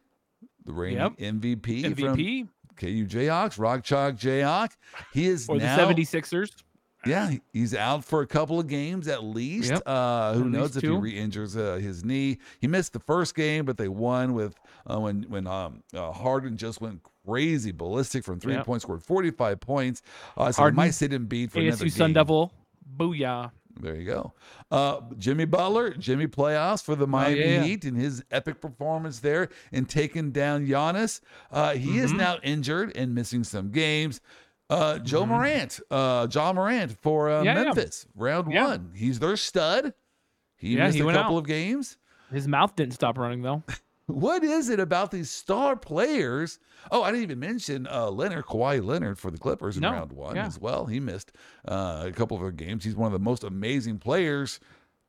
[0.64, 1.18] the reigning Yep.
[1.18, 2.49] MVP, from MVP
[2.79, 4.70] KU Jayhawks, Rock Chalk Jayhawk.
[5.12, 6.51] He is or the now, 76ers.
[7.07, 9.70] yeah, he's out for a couple of games at least.
[9.70, 9.83] Yep.
[9.87, 12.39] Uh, who At knows if he re-injures uh, his knee?
[12.61, 14.55] He missed the first game, but they won with
[14.91, 18.64] uh, when when um, uh, Harden just went crazy ballistic from three Yep.
[18.66, 20.03] points, scored forty five points.
[20.37, 22.14] Uh, so Harden, might sit in beat for another ASU Sun game.
[22.14, 22.53] Devil.
[22.97, 23.51] Booyah.
[23.81, 24.33] There you go.
[24.70, 27.62] Uh, Jimmy Butler, Jimmy playoffs for the Miami Oh, yeah, yeah.
[27.62, 31.20] Heat and his epic performance there in taking down Giannis.
[31.53, 32.16] Uh, he is Mhm.
[32.16, 34.20] now injured and missing some games.
[34.70, 35.29] Uh, Joe Mhm.
[35.29, 37.55] Morant, uh, John Morant for uh, Yeah.
[37.55, 38.91] Memphis, round one.
[38.95, 39.95] He's their stud.
[40.57, 41.41] He missed he a couple out.
[41.41, 41.97] of games.
[42.33, 43.62] His mouth didn't stop running though.
[44.09, 46.59] What is it about these star players?
[46.90, 50.12] Oh, I didn't even mention uh, Leonard, Kawhi Leonard for the Clippers in No, round
[50.12, 50.46] one yeah.
[50.46, 50.86] as well.
[50.86, 51.32] He missed
[51.66, 52.84] uh, a couple of their games.
[52.84, 54.61] He's one of the most amazing players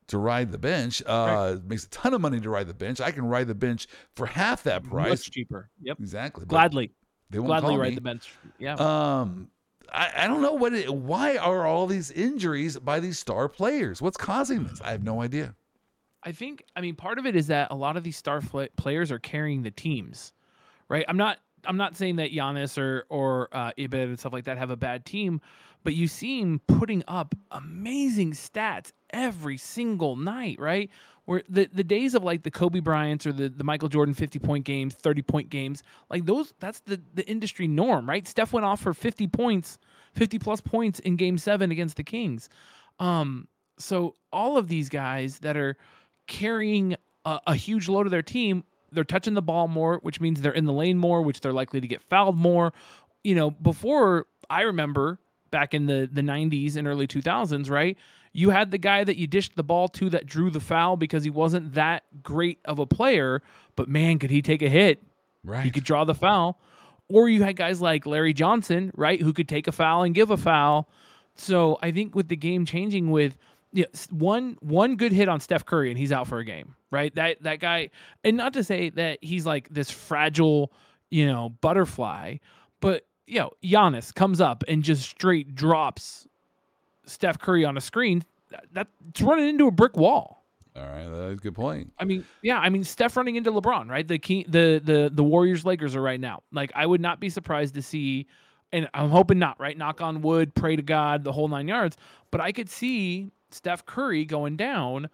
[0.08, 1.02] to ride the bench.
[1.06, 3.00] Uh, Makes a ton of money to ride the bench.
[3.00, 3.88] I can ride the bench
[4.18, 5.10] for half that price.
[5.10, 5.70] Much cheaper.
[5.82, 5.98] Yep.
[6.00, 6.46] Exactly.
[6.46, 6.92] Gladly.
[7.30, 7.96] they won't Gladly ride me.
[7.96, 8.30] the bench.
[8.58, 8.74] Yeah.
[8.76, 9.50] Um,
[9.94, 10.74] I, I don't know what.
[10.74, 14.02] It, why are all these injuries by these star players?
[14.02, 14.82] What's causing this?
[14.82, 15.56] I have no idea.
[16.24, 18.42] I think I mean part of it is that a lot of these star
[18.76, 20.34] players are carrying the teams,
[20.90, 21.06] right?
[21.08, 24.58] I'm not I'm not saying that Giannis or or uh, Embiid and stuff like that
[24.58, 25.42] have a bad team,
[25.84, 30.90] but you see him putting up amazing stats every single night, right?
[31.26, 34.40] Where the, the days of like the Kobe Bryants or the, the Michael Jordan 50
[34.40, 38.28] point games, 30 point games, like those, that's the, the industry norm, right?
[38.28, 39.78] Steph went off for 50 points,
[40.16, 42.50] 50 plus points in game seven against the Kings.
[43.00, 43.48] Um,
[43.78, 45.78] so all of these guys that are
[46.30, 48.64] carrying a, a huge load of their team,
[48.94, 51.82] they're touching the ball more, which means they're in the lane more, which they're likely
[51.82, 52.72] to get fouled more.
[53.24, 55.20] You know, before I remember
[55.52, 57.98] back in the the 90s and early 2000s, right?
[58.32, 61.24] You had the guy that you dished the ball to that drew the foul because
[61.24, 63.42] he wasn't that great of a player,
[63.76, 65.04] but man, could he take a hit?
[65.44, 65.64] Right.
[65.64, 66.60] He could draw the foul.
[67.08, 70.30] Or you had guys like Larry Johnson, right, who could take a foul and give
[70.30, 70.88] a foul.
[71.36, 73.36] So I think with the game changing with
[73.76, 77.14] s- one one good hit on Steph Curry and he's out for a game, right?
[77.16, 77.90] That that guy,
[78.24, 80.72] and not to say that he's like this fragile,
[81.10, 82.38] you know, butterfly,
[82.80, 86.28] but you know, Giannis comes up and just straight drops
[87.06, 88.24] Steph Curry on a screen.
[88.52, 90.44] That, that's running into a brick wall.
[90.76, 91.08] All right.
[91.08, 91.92] That's a good point.
[92.00, 94.08] I mean, yeah, I mean Steph running into LeBron, right?
[94.08, 96.42] The key, the the the Warriors Lakers are right now.
[96.52, 98.28] Like I would not be surprised to see,
[98.72, 99.78] and I'm hoping not, right?
[99.78, 101.98] Knock on wood, pray to God, the whole nine yards.
[102.32, 105.10] But I could see Steph Curry going down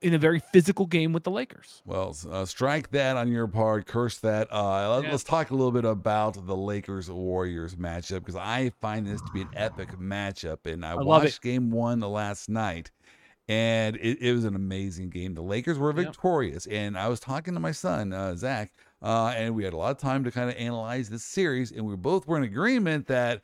[0.00, 1.80] in a very physical game with the Lakers.
[1.86, 4.52] Well, uh, strike that on your part, curse that.
[4.52, 5.14] Uh, let, Yeah.
[5.14, 9.32] us talk a little bit about the Lakers Warriors matchup because I find this to
[9.32, 10.66] be an epic matchup.
[10.70, 11.06] And I, it.
[11.06, 12.90] watched game one the last night,
[13.48, 15.32] and it, it was an amazing game.
[15.34, 19.54] The Lakers were victorious, and I was talking to my son, uh, Zach, uh, and
[19.54, 22.26] we had a lot of time to kind of analyze this series, and we both
[22.26, 23.40] were in agreement that.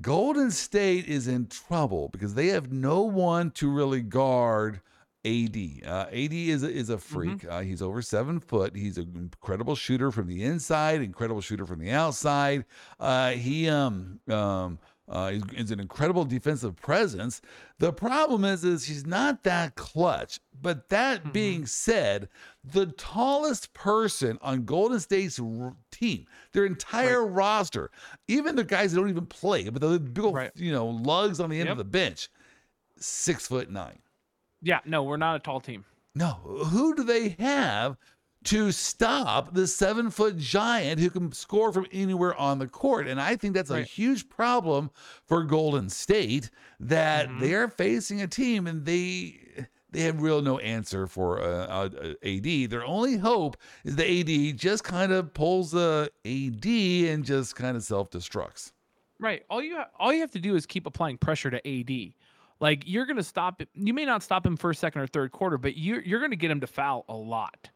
[0.00, 4.80] Golden State is in trouble because they have no one to really guard
[5.24, 5.56] AD.
[5.84, 7.44] Uh, AD is a, is a freak.
[7.46, 8.74] Uh, he's over seven foot.
[8.74, 12.64] He's an incredible shooter from the inside, incredible shooter from the outside.
[12.98, 14.78] Uh, he um um
[15.10, 17.42] uh, he's, he's an incredible defensive presence.
[17.78, 20.38] The problem is, is he's not that clutch.
[20.62, 22.28] But that being said,
[22.64, 27.90] the tallest person on Golden State's r- team, their entire roster,
[28.28, 30.52] even the guys that don't even play, but the big old, Right.
[30.54, 31.72] you know, lugs on the end Yep.
[31.72, 32.28] of the bench,
[32.98, 33.98] six foot nine.
[34.62, 35.84] Yeah, no, we're not a tall team.
[36.14, 37.96] No, who do they have
[38.44, 43.06] to stop the seven foot giant who can score from anywhere on the court?
[43.06, 44.90] And I think that's a huge problem
[45.26, 46.50] for Golden State
[46.80, 47.40] that Mhm.
[47.40, 49.66] they're facing a team and they.
[49.92, 52.66] They have real no answer for uh, uh, AD.
[52.70, 56.64] Their only hope is the AD just kind of pulls the AD
[57.12, 58.70] and just kind of self destructs.
[59.18, 59.42] Right.
[59.50, 62.14] All you ha- all you have to do is keep applying pressure to AD.
[62.60, 63.68] Like you're gonna stop it.
[63.74, 66.52] You may not stop him first, second, or third quarter, but you're you're gonna get
[66.52, 67.70] him to foul a lot.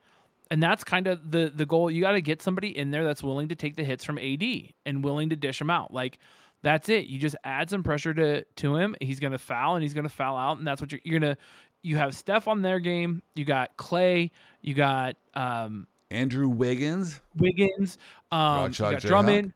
[0.50, 1.90] And that's kind of the the goal.
[1.90, 4.42] You got to get somebody in there that's willing to take the hits from AD
[4.86, 5.92] and willing to dish them out.
[5.92, 6.18] Like
[6.62, 7.06] that's it.
[7.06, 8.96] You just add some pressure to to him.
[9.00, 11.36] He's gonna foul and he's gonna foul out, and that's what you're you're gonna.
[11.82, 13.22] You have Steph on their game.
[13.34, 14.30] You got Clay.
[14.62, 17.98] You got um, Andrew Wiggins, Wiggins,
[18.32, 19.02] um, you got.
[19.02, 19.52] Draymond,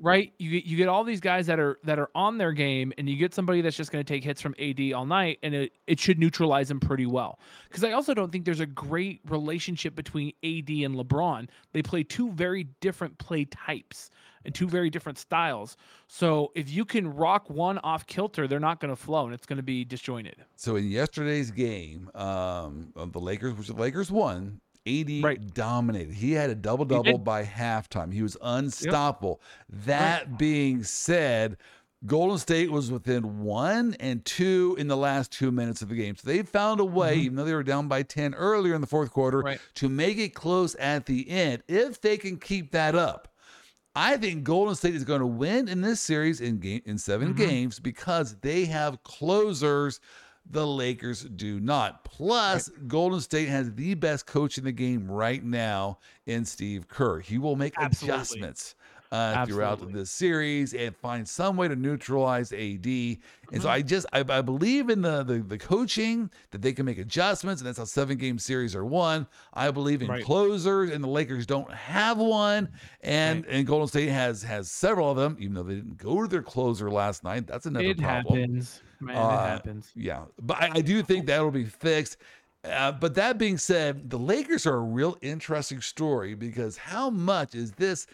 [0.00, 0.32] right?
[0.38, 3.16] You you get all these guys that are that are on their game, and you
[3.16, 6.00] get somebody that's just going to take hits from AD all night, and it, it
[6.00, 7.38] should neutralize them pretty well.
[7.68, 11.48] Because I also don't think there's a great relationship between AD and LeBron.
[11.72, 14.10] They play two very different play types
[14.44, 15.76] and two very different styles.
[16.06, 19.46] So if you can rock one off kilter, they're not going to flow, and it's
[19.46, 20.36] going to be disjointed.
[20.56, 25.54] So in yesterday's game, um, the Lakers, which the Lakers won, AD Right.
[25.54, 26.14] dominated.
[26.14, 28.12] He had a double double by halftime.
[28.12, 29.40] He was unstoppable.
[29.68, 31.56] That being said,
[32.06, 36.14] Golden State was within one and two in the last two minutes of the game.
[36.16, 38.86] So they found a way, even though they were down by 10 earlier in the
[38.86, 39.46] fourth quarter, Mm-hmm.
[39.46, 39.60] Right.
[39.74, 41.62] to make it close at the end.
[41.66, 43.28] If they can keep that up,
[43.96, 47.34] I think Golden State is going to win in this series in game in 7
[47.34, 47.36] Mhm.
[47.36, 49.98] games because they have closers.
[50.50, 52.04] The Lakers do not.
[52.04, 57.20] Plus, Golden State has the best coach in the game right now in Steve Kerr.
[57.20, 58.14] He will make Absolutely.
[58.14, 58.74] adjustments
[59.10, 63.18] uh, throughout this series and find some way to neutralize AD.
[63.52, 63.62] And Mm-hmm.
[63.62, 66.98] so I just I, I believe in the, the the coaching that they can make
[66.98, 69.26] adjustments, and that's how seven game series are won.
[69.54, 70.18] I believe in Right.
[70.18, 72.68] closers, and the Lakers don't have one,
[73.00, 76.28] and and Golden State has has several of them, even though they didn't go to
[76.28, 77.46] their closer last night.
[77.46, 78.44] That's another It problem.
[78.44, 79.30] happens, man.
[79.30, 79.96] Uh, it happens.
[79.96, 82.16] Yeah, but I, I do think that'll be fixed.
[82.64, 87.54] Uh, but that being said, the Lakers are a real interesting story because how much
[87.54, 88.06] is this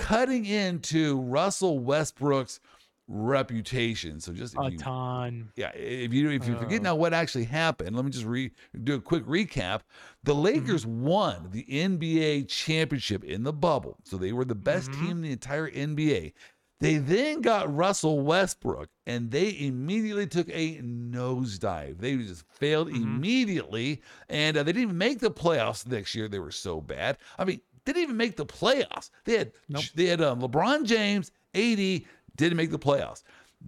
[0.00, 2.60] cutting into Russell Westbrook's
[3.08, 4.20] reputation?
[4.20, 5.52] So just A you, ton.
[5.56, 6.84] yeah, if you if you forget Oh.
[6.84, 8.50] now what actually happened, let me just re
[8.82, 9.80] do a quick recap.
[10.24, 14.98] The Lakers won the NBA championship in the bubble, so they were the best Mhm.
[14.98, 16.32] team in the entire NBA.
[16.80, 21.98] They then got Russell Westbrook, and they immediately took a nosedive.
[21.98, 23.02] They just failed Mhm.
[23.02, 24.00] immediately,
[24.30, 26.26] and uh, they didn't even make the playoffs next year.
[26.26, 27.18] They were so bad.
[27.38, 29.10] I mean, they didn't even make the playoffs.
[29.24, 29.84] They had Nope.
[29.94, 32.02] they had um, LeBron James, AD,
[32.36, 33.22] didn't make the playoffs.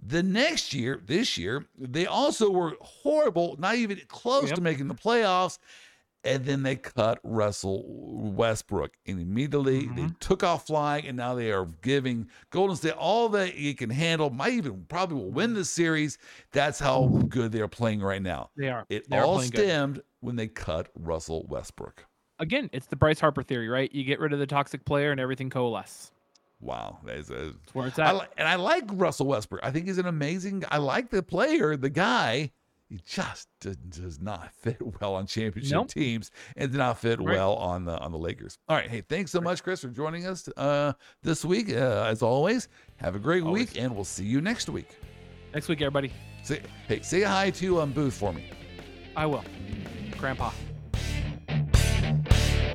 [0.07, 4.55] The next year, this year, they also were horrible, not even close Yep.
[4.55, 5.59] to making the playoffs.
[6.25, 8.93] And then they cut Russell Westbrook.
[9.05, 10.19] And immediately they Mhm.
[10.19, 14.29] took off flying, and now they are giving Golden State all that he can handle.
[14.29, 16.17] Might even probably will win this series.
[16.53, 18.51] That's how good they are playing right now.
[18.55, 18.85] They are.
[18.89, 19.47] It They are all good.
[19.47, 22.05] stemmed when they cut Russell Westbrook.
[22.43, 23.89] Again, it's the Bryce Harper theory, right?
[23.93, 26.11] You get rid of the toxic player and everything coalesces.
[26.59, 27.33] Wow, that is a,
[27.63, 28.15] That's where it's I at.
[28.15, 29.61] li- and I like Russell Westbrook.
[29.63, 30.63] I think he's an amazing.
[30.69, 32.51] I like the player, the guy.
[32.89, 35.87] He just does, does not fit well on championship Nope.
[35.89, 37.35] teams and did not fit Right.
[37.37, 38.57] well on the on the Lakers.
[38.69, 41.69] All right, hey, thanks so much, Chris, for joining us uh, this week.
[41.73, 42.67] Uh, as always,
[42.97, 43.69] have a great Always.
[43.73, 44.97] week, and we'll see you next week.
[45.53, 46.11] Next week, everybody.
[46.43, 48.49] Say, hey, say hi to um, Booth for me.
[49.15, 49.43] I will.
[50.17, 50.51] Grandpa.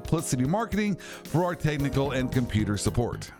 [0.00, 3.30] Triplicity Marketing for our technical and computer support.